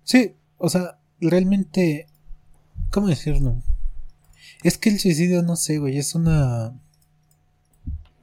[0.03, 2.07] Sí, o sea, realmente,
[2.91, 3.61] ¿cómo decirlo?
[4.63, 6.73] Es que el suicidio, no sé, güey, es una...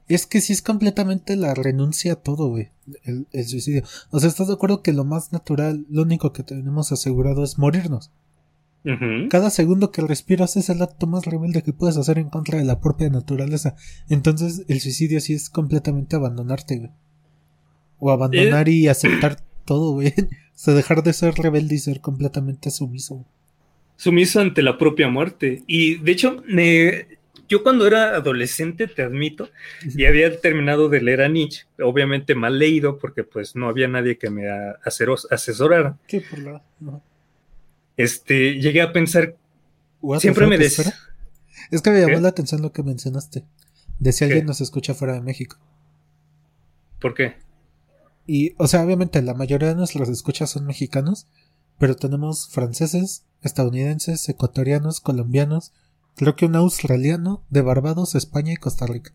[0.07, 2.69] Es que sí es completamente la renuncia a todo, güey,
[3.03, 3.83] el, suicidio.
[4.09, 7.57] O sea, ¿estás de acuerdo que lo más natural, lo único que tenemos asegurado es
[7.57, 8.11] morirnos?
[9.29, 12.63] Cada segundo que respiras es el acto más rebelde que puedes hacer en contra de
[12.63, 13.75] la propia naturaleza.
[14.07, 16.91] Entonces, el suicidio sí es completamente abandonarte, güey.
[17.99, 20.13] O abandonar y aceptar todo, güey.
[20.57, 23.23] O sea, dejar de ser rebelde y ser completamente sumiso.
[23.95, 25.61] Sumiso ante la propia muerte.
[25.67, 27.16] Y de hecho, me,
[27.47, 29.49] yo cuando era adolescente, te admito,
[29.83, 34.17] y había terminado de leer a Nietzsche, obviamente mal leído, porque pues no había nadie
[34.17, 34.43] que me
[35.29, 35.97] asesorara.
[36.07, 36.63] ¿Qué por la?
[37.95, 39.35] Este, llegué a pensar,
[40.19, 40.93] siempre me decía...
[41.71, 43.43] Es que me llamó la atención lo que mencionaste,
[43.99, 45.57] de si alguien nos escucha fuera de México.
[46.99, 47.35] ¿Por qué?
[48.25, 51.27] Y, o sea, obviamente la mayoría de nuestros escuchas son mexicanos,
[51.79, 55.73] pero tenemos franceses, estadounidenses, ecuatorianos, colombianos,
[56.17, 59.13] creo que un australiano, de Barbados, España y Costa Rica.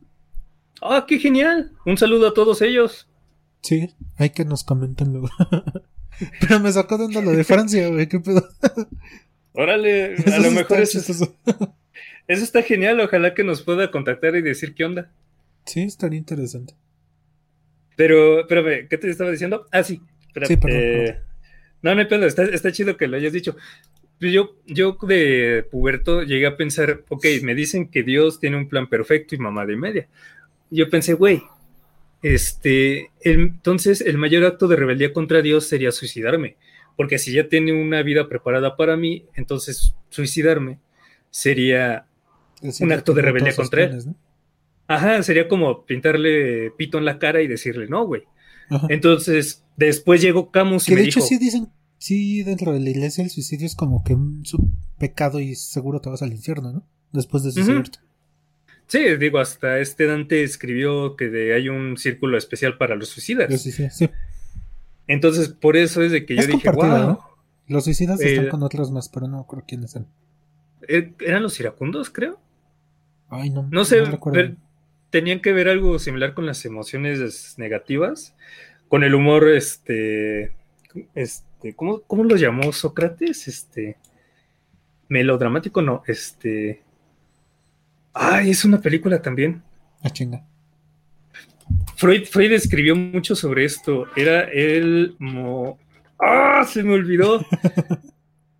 [0.80, 1.72] ¡Ah, qué genial!
[1.84, 3.08] Un saludo a todos ellos.
[3.60, 5.28] Sí, hay que nos comenten luego.
[6.40, 8.48] pero me sacó dando lo de Francia, güey, qué pedo.
[9.52, 14.74] Órale, a lo mejor eso, eso está genial, ojalá que nos pueda contactar y decir
[14.74, 15.10] qué onda.
[15.66, 16.74] Sí, estaría interesante.
[17.96, 19.66] Pero, espérame, ¿qué te estaba diciendo?
[19.70, 20.00] Ah, sí.
[20.46, 21.20] sí, perdón, eh,
[21.82, 23.56] no, no hay pedo, está, chido que lo hayas dicho.
[24.30, 28.88] Yo, yo de puberto llegué a pensar, ok, me dicen que Dios tiene un plan
[28.88, 30.08] perfecto y mamá de media.
[30.70, 31.42] Yo pensé, güey,
[32.22, 36.56] este, entonces el mayor acto de rebeldía contra Dios sería suicidarme,
[36.96, 40.78] porque si ya tiene una vida preparada para mí, entonces suicidarme
[41.30, 42.06] sería
[42.80, 44.14] un acto de rebeldía contra él.
[44.86, 48.22] Ajá, sería como pintarle pito en la cara y decirle, no, güey.
[48.88, 51.68] Entonces, después llegó Camus y que de hecho sí dicen,
[52.02, 54.42] sí, dentro de la iglesia el suicidio es como que un
[54.98, 56.86] pecado y seguro te vas al infierno, ¿no?
[57.12, 57.98] Después de suicidarte.
[58.88, 63.48] Sí, digo, hasta este Dante escribió que hay un círculo especial para los suicidas.
[63.62, 64.10] Sí, sí, sí.
[65.06, 67.18] Entonces, por eso es de que yo dije, wow.
[67.68, 70.08] Los suicidas están con otros más, pero no creo quiénes eran.
[70.88, 72.40] Eh, ¿Eran los iracundos, creo?
[73.28, 73.68] Ay, no.
[73.70, 74.02] No sé,
[75.10, 78.34] tenían que ver algo similar con las emociones negativas,
[78.88, 80.52] con el humor, este,
[81.14, 83.46] este, ¿cómo, cómo lo llamó Sócrates?
[83.46, 83.96] Este,
[85.12, 86.82] melodramático, no, este,
[88.14, 89.62] ay, es una película también.
[90.02, 90.44] Ah, chinga.
[91.96, 95.16] Freud, Freud escribió mucho sobre esto, era el,
[96.18, 97.44] ah, se me olvidó.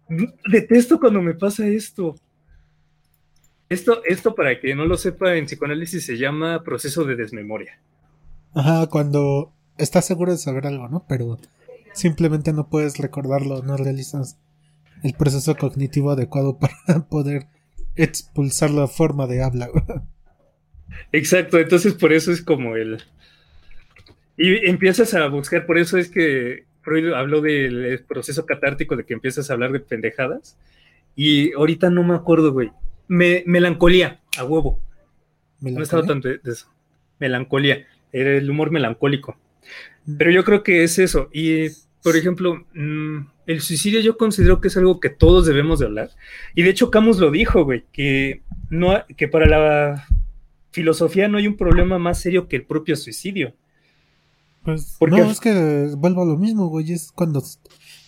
[0.46, 2.14] Detesto cuando me pasa esto.
[3.68, 7.80] Esto, esto, para que no lo sepa, en psicoanálisis se llama proceso de desmemoria.
[8.54, 11.06] Ajá, cuando estás seguro de saber algo, ¿no?
[11.08, 11.38] Pero
[11.92, 14.38] simplemente no puedes recordarlo, no realizas
[15.02, 17.46] el proceso cognitivo adecuado para poder
[17.96, 19.68] expulsar la forma de habla.
[21.12, 23.02] Exacto, entonces por eso es como el...
[24.36, 29.14] Y empiezas a buscar, por eso es que Freud habló del proceso catártico, de que
[29.14, 30.58] empiezas a hablar de pendejadas.
[31.14, 32.70] Y ahorita no me acuerdo, güey
[33.12, 34.80] me, melancolía, a huevo.
[35.60, 36.66] No estaba tanto de eso.
[37.18, 39.36] Melancolía, era el humor melancólico.
[40.18, 41.28] Pero yo creo que es eso.
[41.32, 41.68] Y,
[42.02, 46.10] por ejemplo, mm, el suicidio yo considero que es algo que todos debemos de hablar.
[46.54, 50.06] Y de hecho Camus lo dijo, güey, que, no, que para la
[50.70, 53.54] filosofía no hay un problema más serio que el propio suicidio.
[54.64, 57.42] Pues Porque no, es que vuelvo a lo mismo, güey, es cuando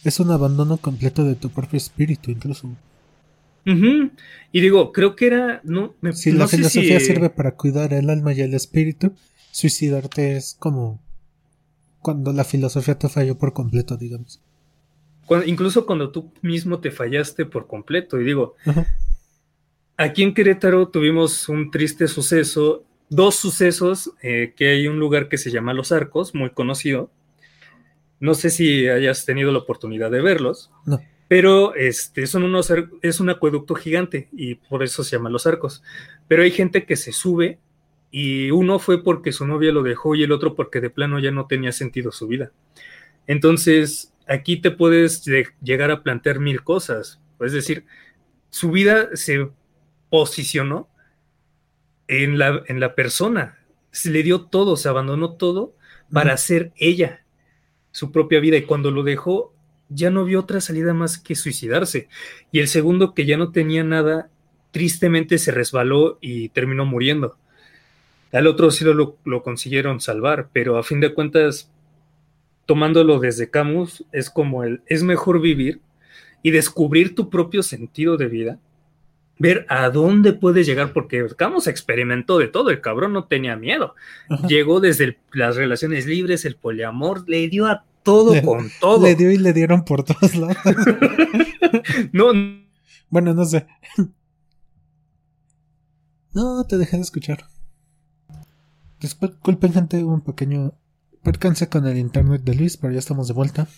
[0.04, 2.70] es un abandono completo de tu propio espíritu, incluso.
[3.66, 5.60] Y digo, creo que era.
[5.64, 9.14] No, si la filosofía sirve para cuidar el alma y el espíritu,
[9.52, 11.00] suicidarte es como
[12.04, 14.40] cuando la filosofía te falló por completo, digamos.
[15.46, 18.20] incluso cuando tú mismo te fallaste por completo.
[18.20, 18.54] Y digo,
[19.96, 25.38] aquí en Querétaro tuvimos un triste suceso, dos sucesos, eh, que hay un lugar que
[25.38, 27.10] se llama Los Arcos, muy conocido.
[28.20, 30.70] No sé si hayas tenido la oportunidad de verlos.
[30.84, 35.46] No pero este, son unos, es un acueducto gigante y por eso se llaman los
[35.46, 35.82] arcos.
[36.28, 37.58] Pero hay gente que se sube
[38.16, 41.32] y uno fue porque su novia lo dejó y el otro porque de plano ya
[41.32, 42.52] no tenía sentido su vida.
[43.26, 45.24] Entonces, aquí te puedes
[45.60, 47.20] llegar a plantear mil cosas.
[47.40, 47.86] Es decir,
[48.50, 49.50] su vida se
[50.10, 50.88] posicionó
[52.06, 53.58] en la, en la persona,
[53.90, 55.74] se le dio todo, se abandonó todo
[56.12, 57.24] para ser ella,
[57.90, 58.56] su propia vida.
[58.58, 59.52] Y cuando lo dejó,
[59.88, 62.08] ya no vio otra salida más que suicidarse.
[62.52, 64.30] Y el segundo que ya no tenía nada,
[64.70, 67.38] tristemente se resbaló y terminó muriendo.
[68.34, 71.70] Al otro sí lo, lo consiguieron salvar, pero a fin de cuentas,
[72.66, 75.80] tomándolo desde Camus, es como el, es mejor vivir
[76.42, 78.58] y descubrir tu propio sentido de vida,
[79.38, 83.94] ver a dónde puedes llegar, porque Camus experimentó de todo, el cabrón no tenía miedo,
[84.48, 89.02] llegó desde las relaciones libres, el poliamor, le dio a todo con todo.
[89.02, 90.56] Le dio y le dieron por todos lados.
[92.12, 92.32] no.
[93.08, 93.66] Bueno, no sé.
[96.32, 97.53] No, te dejé de escuchar.
[99.04, 100.72] Disculpen, gente, un pequeño
[101.22, 103.68] percance con el internet de Luis, pero ya estamos de vuelta.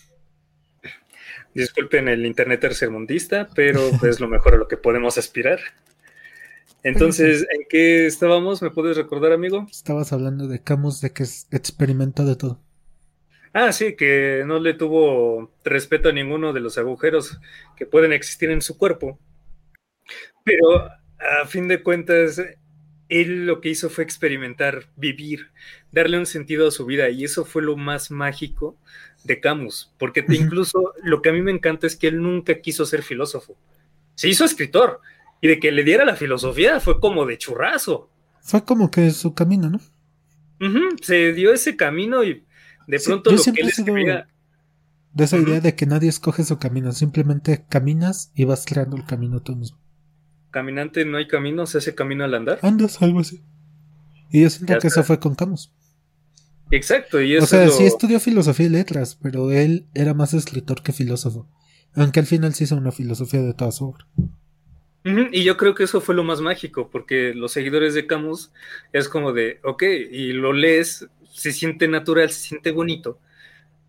[1.53, 5.59] Disculpen el internet tercermundista, pero es lo mejor a lo que podemos aspirar.
[6.85, 8.63] Entonces, ¿en qué estábamos?
[8.63, 9.67] ¿Me puedes recordar, amigo?
[9.69, 12.61] Estabas hablando de Camus, de que experimenta de todo.
[13.53, 17.41] Ah, sí, que no le tuvo respeto a ninguno de los agujeros
[17.77, 19.19] que pueden existir en su cuerpo.
[20.45, 22.41] Pero a fin de cuentas,
[23.09, 25.51] él lo que hizo fue experimentar, vivir,
[25.93, 28.77] darle un sentido a su vida y eso fue lo más mágico
[29.25, 32.85] de Camus, porque incluso lo que a mí me encanta es que él nunca quiso
[32.87, 33.57] ser filósofo,
[34.15, 35.01] se hizo escritor
[35.41, 38.11] y de que le diera la filosofía fue como de churrazo.
[38.41, 39.81] Fue como que su camino, ¿no?
[41.03, 42.45] se dio ese camino y
[42.87, 44.29] de pronto lo que él escribía...
[45.13, 49.07] De esa idea de que nadie escoge su camino, simplemente caminas y vas creando el
[49.07, 49.79] camino tú mismo
[50.57, 52.59] caminante no hay camino, se hace camino al andar.
[52.63, 53.43] Andas, algo así.
[54.33, 55.71] Y yo siento que eso fue con Camus.
[56.71, 60.83] Exacto, y eso O sea, sí estudió filosofía y letras, pero él era más escritor
[60.83, 61.47] que filósofo.
[61.95, 64.07] Aunque al final sí hizo una filosofía de toda su obra.
[65.31, 68.51] Y yo creo que eso fue lo más mágico, porque los seguidores de Camus
[68.95, 73.21] es como de, ok, y lo lees, se siente natural, se siente bonito,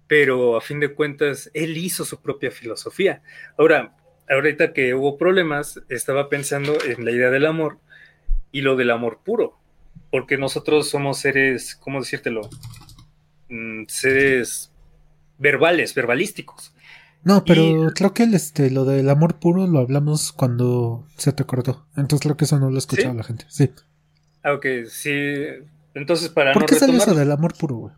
[0.06, 3.22] pero a fin de cuentas, él hizo su propia filosofía.
[3.58, 3.96] Ahora,
[4.30, 7.80] ahorita que hubo problemas, estaba pensando en la idea del amor
[8.52, 9.58] y lo del amor puro,
[10.12, 12.50] porque nosotros somos seres, ¿cómo decírtelo?
[13.50, 14.72] Mm, seres
[15.38, 16.74] verbales, verbalísticos.
[17.24, 21.44] No, pero creo que el, este, lo del amor puro lo hablamos cuando se te
[21.44, 21.86] cortó.
[21.98, 23.46] Entonces creo que eso no lo ha escuchado la gente.
[23.50, 23.70] Sí.
[24.44, 25.44] Ah, ok, sí.
[25.94, 27.94] Entonces, para ¿Por qué sale eso del amor puro, güey?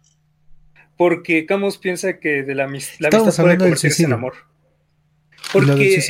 [0.97, 3.09] Porque Camus piensa que de la, la amistad
[3.43, 4.33] puede convertirse en amor.
[5.51, 6.01] Porque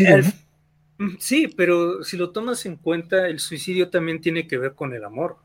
[1.19, 5.06] sí, pero si lo tomas en cuenta, el suicidio también tiene que ver con el
[5.06, 5.38] amor,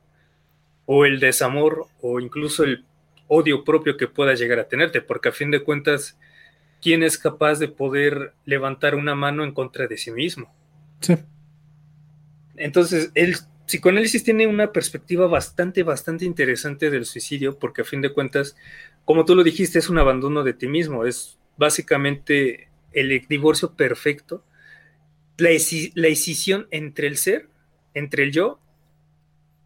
[0.87, 2.85] o el desamor, o incluso el
[3.29, 6.19] odio propio que pueda llegar a tenerte, porque a fin de cuentas,
[6.83, 10.53] ¿quién es capaz de poder levantar una mano en contra de sí mismo?
[11.01, 11.17] Sí.
[12.57, 18.13] Entonces, el psicoanálisis tiene una perspectiva bastante, bastante interesante del suicidio, porque a fin de
[18.13, 18.57] cuentas,
[19.05, 24.45] como tú lo dijiste, es un abandono de ti mismo, es básicamente el divorcio perfecto,
[25.37, 25.51] la,
[25.95, 27.49] la escisión entre el ser,
[27.93, 28.61] entre el yo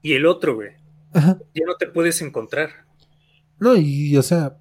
[0.03, 0.73] y el otro, güey.
[1.15, 2.71] Ya no te puedes encontrar.
[3.59, 4.59] No, y o sea,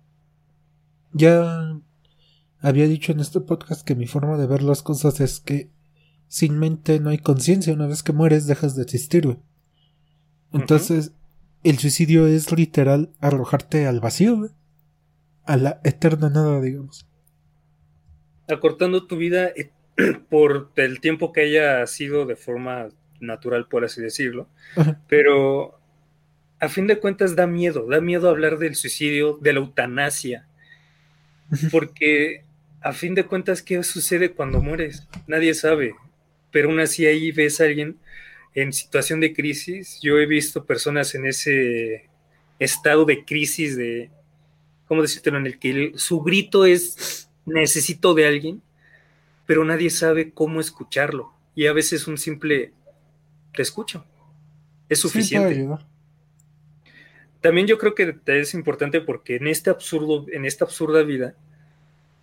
[1.13, 1.79] ya
[2.59, 5.69] había dicho en este podcast que mi forma de ver las cosas es que
[6.27, 7.73] sin mente no hay conciencia.
[7.73, 9.39] Una vez que mueres, dejas de existir, güey.
[10.53, 11.11] Entonces,
[11.63, 14.51] el suicidio es literal arrojarte al vacío, güey.
[15.43, 17.07] A la eterna nada, digamos
[18.47, 19.71] acortando tu vida eh,
[20.29, 24.47] por el tiempo que haya sido de forma natural, por así decirlo.
[25.07, 25.79] Pero
[26.59, 30.47] a fin de cuentas da miedo, da miedo hablar del suicidio, de la eutanasia,
[31.71, 32.43] porque
[32.81, 35.07] a fin de cuentas, ¿qué sucede cuando mueres?
[35.27, 35.95] Nadie sabe,
[36.51, 37.97] pero aún así ahí ves a alguien
[38.55, 39.99] en situación de crisis.
[40.01, 42.09] Yo he visto personas en ese
[42.59, 44.09] estado de crisis, de,
[44.87, 45.37] ¿cómo decírtelo?
[45.37, 48.61] En el que su grito es necesito de alguien,
[49.47, 51.33] pero nadie sabe cómo escucharlo.
[51.55, 52.73] Y a veces un simple
[53.53, 54.05] te escucho
[54.89, 55.67] es suficiente.
[57.41, 61.35] También yo creo que es importante porque en este absurdo, en esta absurda vida,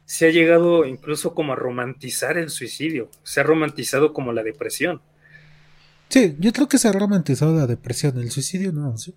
[0.07, 5.01] se ha llegado incluso como a romantizar el suicidio, se ha romantizado como la depresión.
[6.09, 9.15] Sí, yo creo que se ha romantizado la depresión, el suicidio no, ¿sí?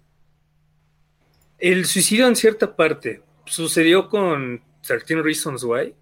[1.59, 5.93] El suicidio en cierta parte sucedió con 13 Reasons Why,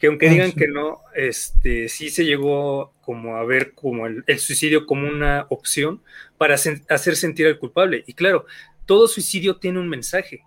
[0.00, 4.24] que aunque ah, digan que no, este, sí se llegó como a ver como el,
[4.38, 6.02] suicidio como una opción
[6.38, 8.04] para hacer sentir al culpable.
[8.06, 8.46] Y claro,
[8.86, 10.42] todo suicidio tiene un mensaje,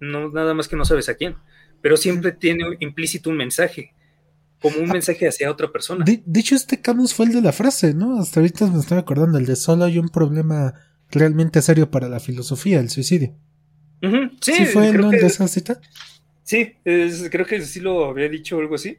[0.00, 1.36] no nada más que no sabes a quién,
[1.80, 3.92] pero siempre tiene implícito un mensaje,
[4.60, 4.94] como un ah.
[4.94, 6.04] mensaje hacia otra persona.
[6.04, 8.20] De, hecho, este Camus fue el de la frase, ¿no?
[8.20, 10.74] Hasta ahorita me estoy acordando, el de solo hay un problema
[11.10, 13.34] realmente serio para la filosofía, el suicidio.
[14.40, 15.80] sí, ¿Sí fue el de esa cita?
[16.48, 18.96] Sí, creo que sí lo había dicho algo así.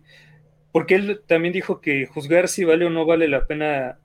[0.71, 3.97] Porque él también dijo que juzgar si vale o no vale la pena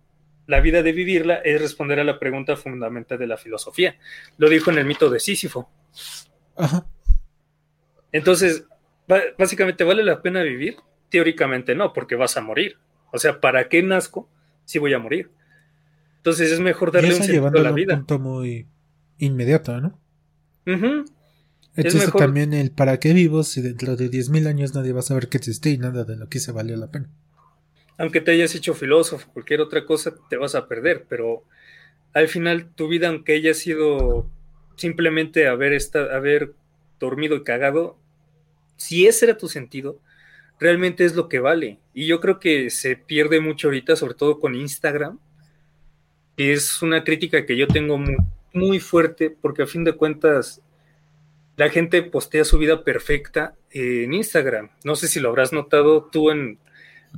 [0.46, 3.98] la vida de vivirla es responder a la pregunta fundamental de la filosofía.
[4.38, 5.68] Lo dijo en el mito de Sísifo.
[6.56, 6.86] Ajá.
[8.12, 8.64] Entonces,
[9.36, 10.76] básicamente, ¿vale la pena vivir?
[11.10, 12.78] Teóricamente no, porque vas a morir.
[13.12, 14.26] O sea, ¿para qué nazco
[14.64, 15.30] si voy a morir?
[16.16, 17.92] Entonces es mejor darle un sentido a la vida.
[17.92, 18.66] un punto muy
[19.18, 20.00] inmediato, ¿no?
[20.66, 21.04] Uh
[21.76, 25.28] es también el para qué vivo si dentro de 10.000 años nadie va a saber
[25.28, 27.08] que existí y nada de lo que se valió la pena.
[27.98, 31.44] Aunque te hayas hecho filósofo, cualquier otra cosa, te vas a perder, pero
[32.12, 34.28] al final tu vida, aunque haya sido
[34.76, 35.78] simplemente haber,
[36.12, 36.54] haber
[36.98, 37.96] dormido y cagado,
[38.76, 40.00] si ese era tu sentido,
[40.58, 41.78] realmente es lo que vale.
[41.92, 45.18] Y yo creo que se pierde mucho ahorita, sobre todo con Instagram,
[46.36, 48.16] que es una crítica que yo tengo muy,
[48.52, 50.60] muy fuerte, porque a fin de cuentas
[51.56, 54.70] la gente postea su vida perfecta en Instagram.
[54.84, 56.58] No sé si lo habrás notado tú en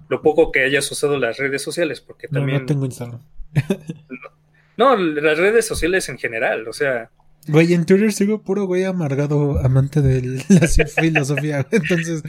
[0.09, 2.61] lo poco que hayas usado las redes sociales, porque también...
[2.61, 3.21] No, tengo Instagram.
[4.77, 7.11] no, las redes sociales en general, o sea...
[7.49, 10.67] Güey, en Twitter sigo puro güey amargado amante de la
[11.01, 12.23] filosofía, entonces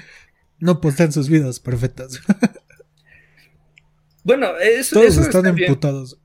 [0.60, 2.22] no postean sus vidas perfectas.
[4.24, 6.20] Bueno, eso, Todos están emputados.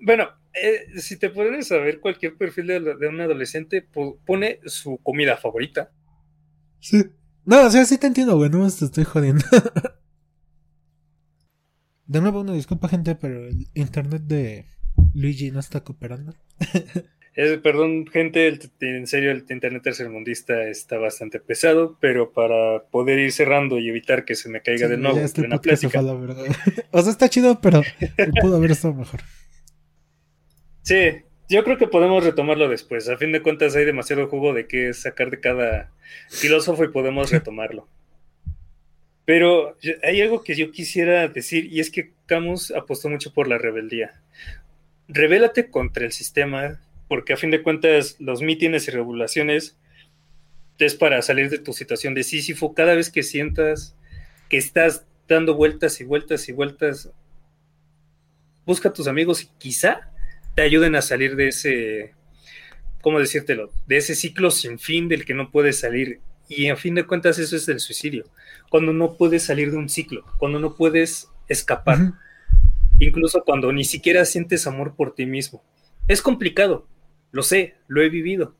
[0.00, 0.30] bueno,
[0.62, 3.86] eh, si te pones a ver cualquier perfil de, un adolescente,
[4.26, 5.90] pone su comida favorita.
[6.80, 7.04] Sí.
[7.44, 9.44] No, o sea, sí te entiendo, güey, no te estoy jodiendo.
[12.06, 14.66] de nuevo, una disculpa, gente, pero el internet de
[15.14, 16.34] Luigi no está cooperando.
[17.62, 23.78] perdón, gente, en serio, el internet tercermundista está bastante pesado, pero para poder ir cerrando
[23.78, 26.02] y evitar que se me caiga de nuevo este la plática.
[26.90, 27.82] o sea, está chido, pero
[28.40, 29.20] pudo haber estado mejor.
[30.88, 33.10] Sí, yo creo que podemos retomarlo después.
[33.10, 35.92] A fin de cuentas hay demasiado jugo de qué sacar de cada
[36.30, 37.86] filósofo y podemos retomarlo.
[39.26, 43.58] Pero hay algo que yo quisiera decir y es que Camus apostó mucho por la
[43.58, 44.22] rebeldía.
[45.08, 49.76] Rebélate contra el sistema, porque a fin de cuentas los mítines y regulaciones
[50.78, 52.72] es para salir de tu situación de Sísifo.
[52.72, 53.94] Cada vez que sientas
[54.48, 57.10] que estás dando vueltas y vueltas y vueltas,
[58.64, 60.10] busca a tus amigos y quizá
[60.58, 62.14] te ayuden a salir de ese,
[63.00, 63.70] ¿cómo decírtelo?
[63.86, 66.18] De ese ciclo sin fin del que no puedes salir.
[66.48, 68.24] Y a fin de cuentas eso es el suicidio.
[68.68, 72.14] Cuando no puedes salir de un ciclo, cuando no puedes escapar,
[72.98, 75.62] incluso cuando ni siquiera sientes amor por ti mismo.
[76.08, 76.88] Es complicado,
[77.30, 78.56] lo sé, lo he vivido,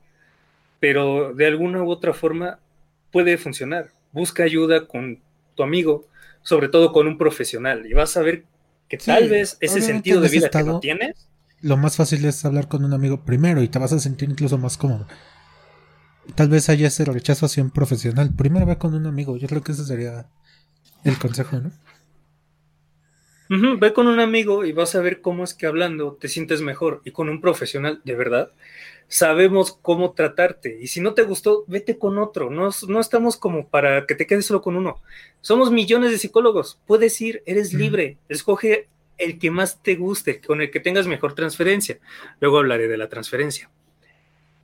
[0.79, 2.61] pero de alguna u otra forma
[3.11, 3.91] puede funcionar.
[4.13, 5.21] Busca ayuda con
[5.57, 6.07] tu amigo,
[6.43, 8.45] sobre todo con un profesional, y vas a ver
[8.89, 11.29] que tal vez ese sentido de vida que no tienes
[11.61, 14.59] lo más fácil es hablar con un amigo primero y te vas a sentir incluso
[14.59, 15.07] más cómodo.
[16.35, 18.35] Tal vez haya ese rechazo hacia un profesional.
[18.35, 19.37] Primero ve con un amigo.
[19.37, 20.29] Yo creo que ese sería
[21.05, 21.71] el consejo, ¿no?
[23.79, 27.01] ve con un amigo y vas a ver cómo es que hablando te sientes mejor.
[27.05, 28.53] Y con un profesional, de verdad,
[29.09, 30.79] sabemos cómo tratarte.
[30.81, 32.51] Y si no te gustó, vete con otro.
[32.51, 35.01] No, no estamos como para que te quedes solo con uno.
[35.41, 36.79] Somos millones de psicólogos.
[36.87, 38.19] Puedes ir, eres libre.
[38.29, 38.89] Escoge
[39.19, 41.99] el que más te guste, con el que tengas mejor transferencia.
[42.41, 43.71] Luego hablaré de la transferencia.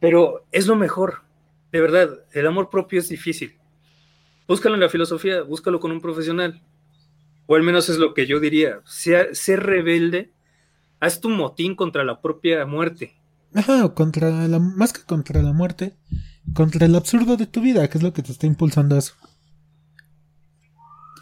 [0.01, 1.23] Pero es lo mejor,
[1.73, 3.59] de verdad, el amor propio es difícil.
[4.47, 6.63] Búscalo en la filosofía, búscalo con un profesional.
[7.47, 8.81] O al menos es lo que yo diría.
[8.85, 10.33] Sea, ser rebelde,
[11.01, 13.15] haz tu motín contra la propia muerte.
[13.55, 15.97] Ajá, contra la, más que contra la muerte,
[16.55, 19.15] contra el absurdo de tu vida, que es lo que te está impulsando a eso.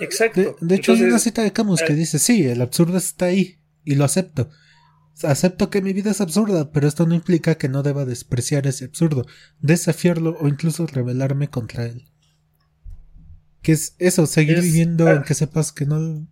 [0.02, 0.56] Exacto.
[0.60, 3.58] De, hecho, hay una cita de Camus que eh, dice, sí, el absurdo está ahí,
[3.84, 4.50] y lo acepto.
[5.22, 8.86] Acepto que mi vida es absurda, pero esto no implica que no deba despreciar ese
[8.86, 9.26] absurdo,
[9.60, 12.08] desafiarlo o incluso rebelarme contra él.
[13.60, 15.12] Que es eso, seguir viviendo ah.
[15.12, 16.26] aunque sepas que no,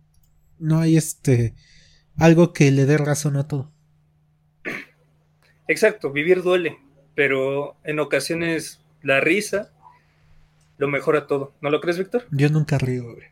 [0.59, 1.55] no hay este
[2.17, 3.71] algo que le dé razón a todo.
[5.67, 6.77] Exacto, vivir duele,
[7.15, 9.71] pero en ocasiones la risa
[10.77, 11.53] lo mejora todo.
[11.61, 12.25] ¿No lo crees, Víctor?
[12.31, 13.27] Yo nunca río, güey.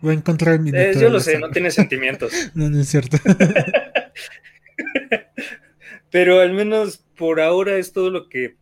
[0.00, 2.32] Voy a encontrar mi eh, Yo lo sé, no tiene sentimientos.
[2.54, 3.18] no, no es cierto.
[6.10, 8.56] Pero al menos por ahora es todo lo que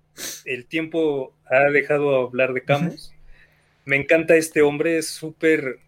[0.45, 3.15] el tiempo ha dejado hablar de Camus.
[3.85, 5.79] Me encanta este hombre, es súper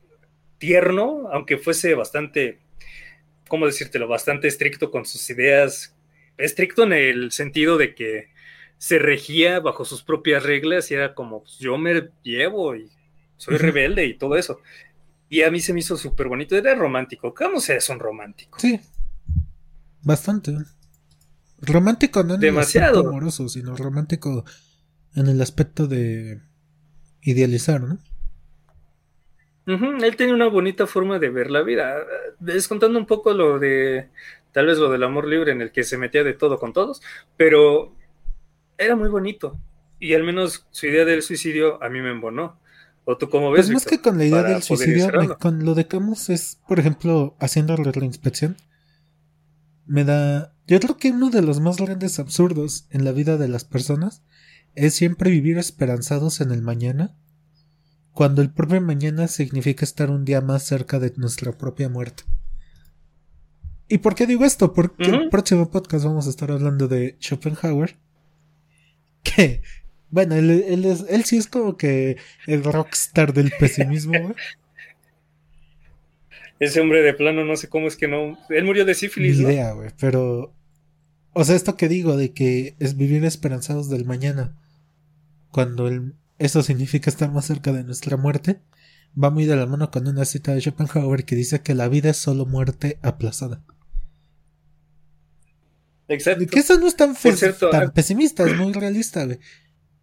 [0.59, 2.59] tierno, aunque fuese bastante,
[3.49, 4.09] ¿cómo decírtelo?
[4.09, 5.95] Bastante estricto con sus ideas.
[6.39, 8.29] Estricto en el sentido de que
[8.79, 12.89] se regía bajo sus propias reglas y era como, pues, yo me llevo y
[13.37, 14.61] soy rebelde y todo eso.
[15.31, 16.57] Y a mí se me hizo súper bonito.
[16.57, 17.33] Era romántico.
[17.33, 18.59] ¿Cómo se es un romántico?
[18.59, 18.79] Sí.
[20.03, 20.53] Bastante.
[21.63, 22.87] Romántico no en Demasiado.
[22.87, 24.45] el aspecto amoroso, sino romántico
[25.15, 26.41] en el aspecto de
[27.23, 27.99] idealizar, ¿no?
[29.67, 31.97] Él tiene una bonita forma de ver la vida.
[32.41, 34.09] Descontando un poco lo de,
[34.53, 37.03] tal vez lo del amor libre en el que se metía de todo con todos,
[37.37, 37.95] pero
[38.79, 39.59] era muy bonito.
[40.01, 42.59] Y al menos su idea del suicidio a mí me embonó.
[43.11, 43.67] ¿O tú cómo ves?
[43.67, 47.37] Pues más que con la idea del suicidio, con lo de Camus es, por ejemplo,
[47.41, 48.57] haciendo la inspección,
[49.85, 50.55] me da...
[50.69, 54.23] Yo creo que uno de los más grandes absurdos en la vida de las personas
[54.77, 57.17] es siempre vivir esperanzados en el mañana,
[58.13, 62.23] cuando el propio mañana significa estar un día más cerca de nuestra propia muerte.
[63.89, 64.73] ¿Y por qué digo esto?
[64.73, 67.99] Porque en el próximo podcast vamos a estar hablando de Schopenhauer.
[69.23, 69.63] Que,
[70.11, 74.35] bueno, él, es, él sí es como que el rockstar del pesimismo,
[76.61, 78.39] Ese hombre de plano, no sé cómo es que no.
[78.51, 79.39] Él murió de sífilis.
[79.39, 80.55] Ni idea, güey, pero.
[81.33, 84.61] O sea, esto que digo de que es vivir esperanzados del mañana
[85.51, 88.61] cuando el, eso significa estar más cerca de nuestra muerte,
[89.21, 92.11] va muy de la mano con una cita de Schopenhauer que dice que la vida
[92.11, 93.63] es solo muerte aplazada.
[96.09, 96.47] Exacto.
[96.47, 99.39] Que eso no es tan, tan ah, pesimista, es muy realista, güey.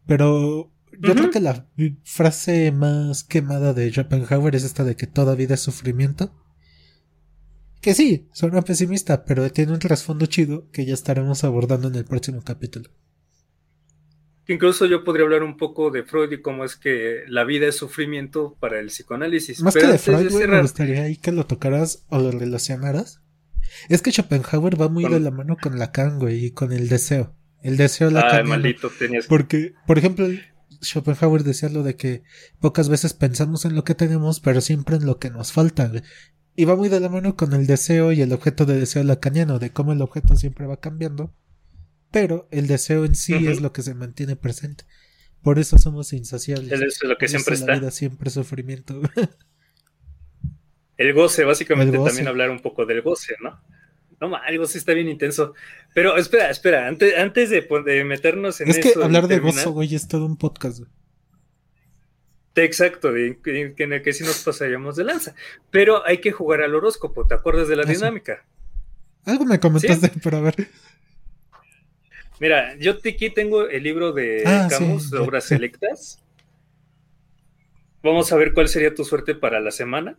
[0.08, 1.68] Pero yo creo que la
[2.04, 6.34] frase más quemada de Schopenhauer es esta de que toda vida es sufrimiento.
[7.82, 12.06] Que sí, suena pesimista, pero tiene un trasfondo chido que ya estaremos abordando en el
[12.06, 12.90] próximo capítulo.
[14.48, 17.76] Incluso yo podría hablar un poco de Freud y cómo es que la vida es
[17.76, 19.62] sufrimiento para el psicoanálisis.
[19.62, 23.22] Más que de Freud, me gustaría ahí que lo tocaras o lo relacionaras.
[23.90, 27.37] Es que Schopenhauer va muy de la mano con Lacan, güey, y con el deseo.
[27.62, 28.42] El deseo Lacan.
[28.42, 30.28] Ah, maldito, tenías Porque, por ejemplo,
[30.82, 32.24] Schopenhauer decía lo de que
[32.60, 35.92] pocas veces pensamos en lo que tenemos, pero siempre en lo que nos falta,
[36.56, 39.60] Y va muy de la mano con el deseo y el objeto de deseo lacaniano,
[39.60, 41.34] de cómo el objeto siempre va cambiando
[42.12, 44.86] pero el deseo en sí es lo que se mantiene presente.
[45.42, 46.72] Por eso somos insaciables.
[46.72, 47.74] Es lo que siempre está.
[47.74, 49.02] La vida siempre sufrimiento.
[50.98, 53.62] el goce, básicamente también hablar un poco del goce, ¿no?
[54.20, 55.54] No, el goce está bien intenso.
[55.94, 58.88] Pero espera, espera, antes, antes de, meternos en es eso.
[58.90, 60.92] Es que hablar de gozo, güey, es todo un podcast, güey.
[62.56, 65.36] Exacto, en el que sí nos pasaríamos de lanza.
[65.70, 68.46] Pero hay que jugar al horóscopo, ¿te acuerdas de la dinámica?
[69.26, 70.68] Algo me comentaste, pero a ver.
[72.40, 76.20] Mira, yo aquí tengo el libro de ah, Camus, de obras selectas.
[78.04, 80.18] Vamos a ver cuál sería tu suerte para la semana.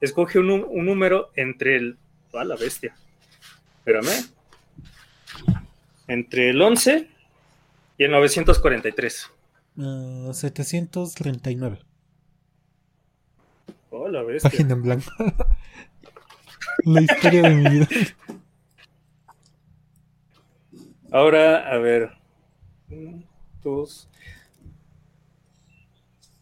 [0.00, 0.46] Escoge un,
[0.86, 1.98] número entre el.
[2.32, 2.94] ¡Ah, la bestia!
[3.78, 4.26] Espérame.
[6.06, 7.08] Entre el 11
[7.98, 9.30] y el 943.
[10.32, 11.78] 739.
[13.90, 14.50] ¡Oh, la bestia!
[14.50, 15.10] Página en blanco.
[16.84, 17.88] la historia de mi vida.
[21.10, 22.10] Ahora, a ver.
[23.62, 24.08] Dos.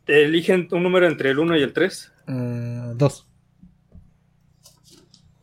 [0.07, 2.13] Eligen un número entre el 1 y el 3.
[2.29, 3.27] Uh, dos.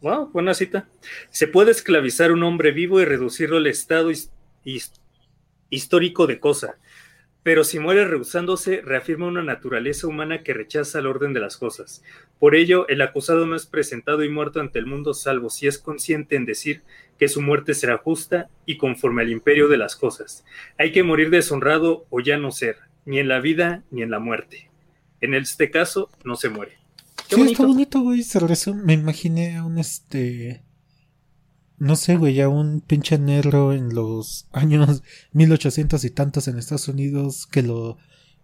[0.03, 0.89] Wow, buena cita.
[1.29, 4.11] Se puede esclavizar un hombre vivo y reducirlo al estado
[5.69, 6.75] histórico de cosa,
[7.41, 12.03] pero si muere rehusándose, reafirma una naturaleza humana que rechaza el orden de las cosas.
[12.37, 15.77] Por ello, el acusado no es presentado y muerto ante el mundo salvo si es
[15.77, 16.81] consciente en decir
[17.17, 20.43] que su muerte será justa y conforme al imperio de las cosas.
[20.77, 22.75] Hay que morir deshonrado o ya no ser,
[23.05, 24.69] ni en la vida ni en la muerte.
[25.21, 26.82] En este caso, no se muere.
[27.29, 27.51] Qué sí, bonito.
[27.51, 28.25] está bonito, güey.
[28.83, 30.63] Me imaginé a un este
[31.83, 35.03] no sé, güey, ya un pinche negro en los años
[35.33, 37.97] 1800 y tantos en Estados Unidos que lo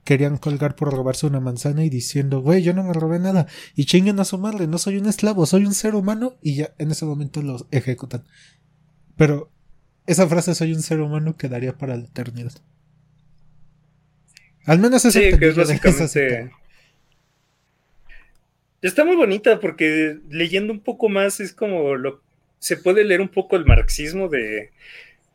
[0.04, 3.48] querían colgar por robarse una manzana y diciendo, güey, yo no me robé nada.
[3.76, 6.34] Y chinguen a su madre, no soy un esclavo, soy un ser humano.
[6.42, 8.26] Y ya en ese momento los ejecutan.
[9.16, 9.52] Pero
[10.06, 12.54] esa frase, soy un ser humano, quedaría para la eternidad.
[14.66, 16.52] Al menos eso sí, que es básicamente...
[18.82, 22.22] Está muy bonita porque leyendo un poco más es como lo
[22.60, 24.72] se puede leer un poco el marxismo de,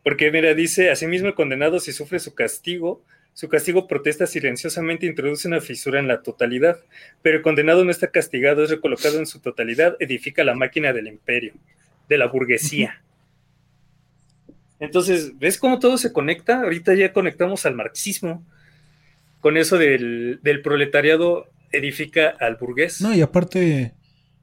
[0.03, 5.49] porque mira, dice, asimismo condenado si sufre su castigo, su castigo protesta silenciosamente e introduce
[5.49, 6.79] una fisura en la totalidad,
[7.23, 11.09] pero el condenado no está castigado, es recolocado en su totalidad, edifica la máquina del
[11.09, 11.55] imperio,
[12.09, 13.03] de la burguesía.
[14.79, 16.61] Entonces, ¿ves cómo todo se conecta?
[16.61, 18.45] Ahorita ya conectamos al marxismo,
[19.41, 23.01] con eso del, del proletariado edifica al burgués.
[23.01, 23.95] No, y aparte,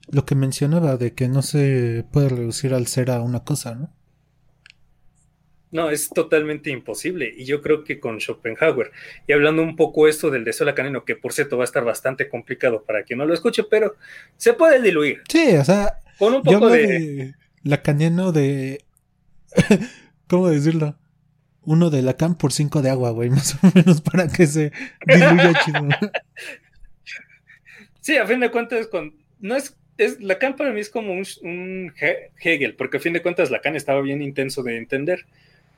[0.10, 3.94] lo que mencionaba de que no se puede reducir al ser a una cosa, ¿no?
[5.72, 7.34] No, es totalmente imposible.
[7.36, 8.92] Y yo creo que con Schopenhauer,
[9.26, 12.28] y hablando un poco esto del deseo lacanino, que por cierto va a estar bastante
[12.28, 13.96] complicado para quien no lo escuche, pero
[14.36, 15.24] se puede diluir.
[15.30, 16.88] Sí, o sea, con un poco de...
[16.88, 18.84] de lacaniano de...
[20.28, 20.98] ¿Cómo decirlo?
[21.64, 24.74] Uno de Lacan por cinco de agua, güey, más o menos para que se
[25.06, 25.88] diluya chido.
[28.02, 31.26] Sí, a fin de cuentas, con, no es, es, Lacan para mí es como un,
[31.44, 31.94] un
[32.40, 35.26] Hegel, porque a fin de cuentas Lacan estaba bien intenso de entender,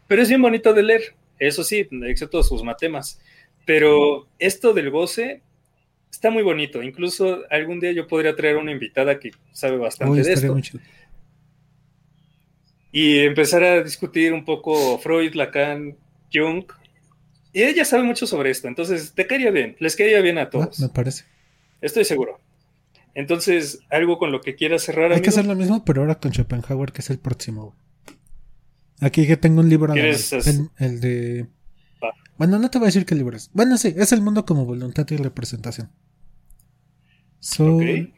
[0.07, 3.19] pero es bien bonito de leer, eso sí, excepto sus matemas.
[3.65, 5.41] Pero esto del goce
[6.11, 6.83] está muy bonito.
[6.83, 10.57] Incluso algún día yo podría traer una invitada que sabe bastante de esto.
[12.91, 15.97] Y empezar a discutir un poco Freud, Lacan,
[16.31, 16.65] Jung.
[17.51, 18.67] Y ella sabe mucho sobre esto.
[18.67, 19.75] Entonces, te caería bien.
[19.79, 20.79] Les caería bien a todos.
[20.79, 21.25] me parece.
[21.83, 22.39] Estoy seguro.
[23.13, 25.11] Entonces, algo con lo que quieras cerrar.
[25.11, 27.75] Hay que hacer lo mismo, pero ahora con Schopenhauer, que es el próximo.
[29.01, 29.93] Aquí que tengo un libro.
[29.93, 30.15] El,
[30.79, 31.47] el de.
[32.37, 33.51] Bueno, no te voy a decir qué libro es.
[33.53, 35.91] Bueno, sí, es el mundo como voluntad y representación.
[37.39, 38.13] Son...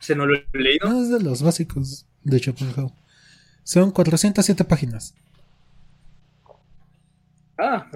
[0.00, 0.88] ¿Se no lo he leído?
[0.88, 2.92] No, es de los básicos de Schopenhauer.
[3.62, 5.14] Son 407 páginas.
[7.58, 7.86] Ah,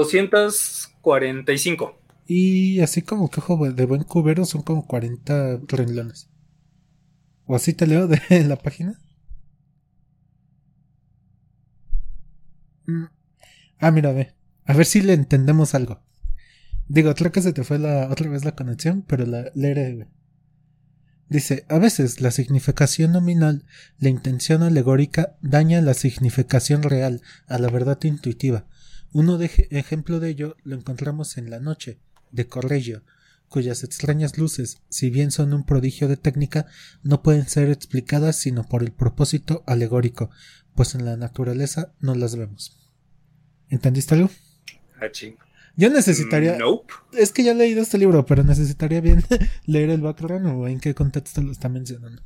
[0.00, 1.84] 245.
[1.88, 1.94] Em,
[2.26, 6.30] y así como que ojo de buen cubero son como 40 renglones.
[7.46, 9.00] ¿O así te leo de la página?
[12.86, 13.04] Mm.
[13.78, 14.34] Ah, mira, ve.
[14.64, 16.00] A ver si le entendemos algo.
[16.88, 20.08] Digo, creo que se te fue la, otra vez la conexión, pero la leeré.
[21.28, 23.64] Dice, a veces la significación nominal,
[23.98, 28.66] la intención alegórica, daña la significación real, a la verdad intuitiva.
[29.12, 31.98] Uno de ejemplo de ello lo encontramos en La Noche,
[32.30, 33.02] de Correggio,
[33.48, 36.66] cuyas extrañas luces, si bien son un prodigio de técnica,
[37.02, 40.30] no pueden ser explicadas sino por el propósito alegórico,
[40.76, 42.78] pues en la naturaleza no las vemos.
[43.68, 44.30] ¿Entendiste algo?
[45.00, 45.08] Ah,
[45.76, 46.58] yo necesitaría.
[47.12, 49.24] Es que ya he leído este libro, pero necesitaría bien
[49.66, 52.22] leer el background o en qué contexto lo está mencionando.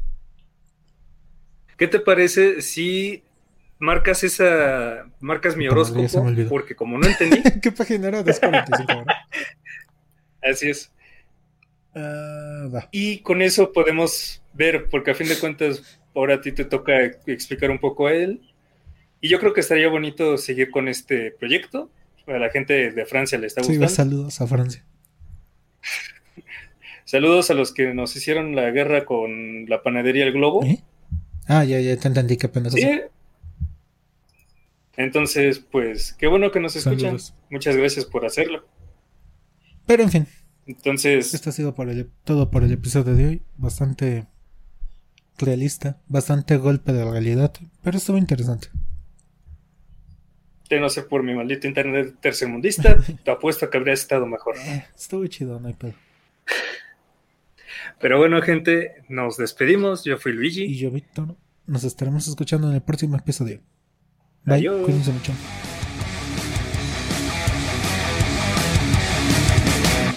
[1.77, 3.23] ¿Qué te parece si
[3.85, 5.07] marcas esa.
[5.21, 6.25] marcas mi horóscopo?
[6.49, 7.43] Porque como no entendí.
[7.63, 8.23] ¿Qué página era?
[8.23, 9.05] 245,
[10.43, 10.91] Así es.
[11.95, 16.65] Ah, y con eso podemos ver, porque a fin de cuentas, ahora a ti te
[16.65, 18.41] toca explicar un poco a él.
[19.21, 21.91] Y yo creo que estaría bonito seguir con este proyecto
[22.27, 23.89] a la gente de Francia le está gustando.
[23.89, 24.85] Sí, saludos a Francia.
[27.05, 30.65] saludos a los que nos hicieron la guerra con la panadería El Globo.
[30.65, 30.83] ¿Eh?
[31.47, 32.73] Ah, ya, ya te entendí que apenas.
[32.73, 33.01] Sí.
[34.97, 37.17] Entonces, pues, qué bueno que nos escuchan.
[37.51, 38.67] Muchas gracias por hacerlo.
[39.87, 40.27] Pero en fin.
[40.67, 41.35] Entonces.
[41.35, 41.89] Esto ha sido por
[42.25, 43.43] todo por el episodio de hoy.
[43.57, 44.27] Bastante
[45.39, 48.69] realista, bastante golpe de realidad, pero estuvo interesante
[50.79, 54.57] no sé por mi maldito internet tercermundista, te apuesto que habría estado mejor.
[54.59, 55.95] Eh, estuvo chido, no hay pedo.
[58.01, 60.05] Pero bueno, gente, nos despedimos.
[60.05, 60.65] Yo fui Luigi.
[60.65, 61.37] Y yo, Víctor.
[61.67, 63.61] Nos estaremos escuchando en el próximo episodio.
[64.45, 64.69] Bye.
[64.85, 65.33] Cuídense mucho.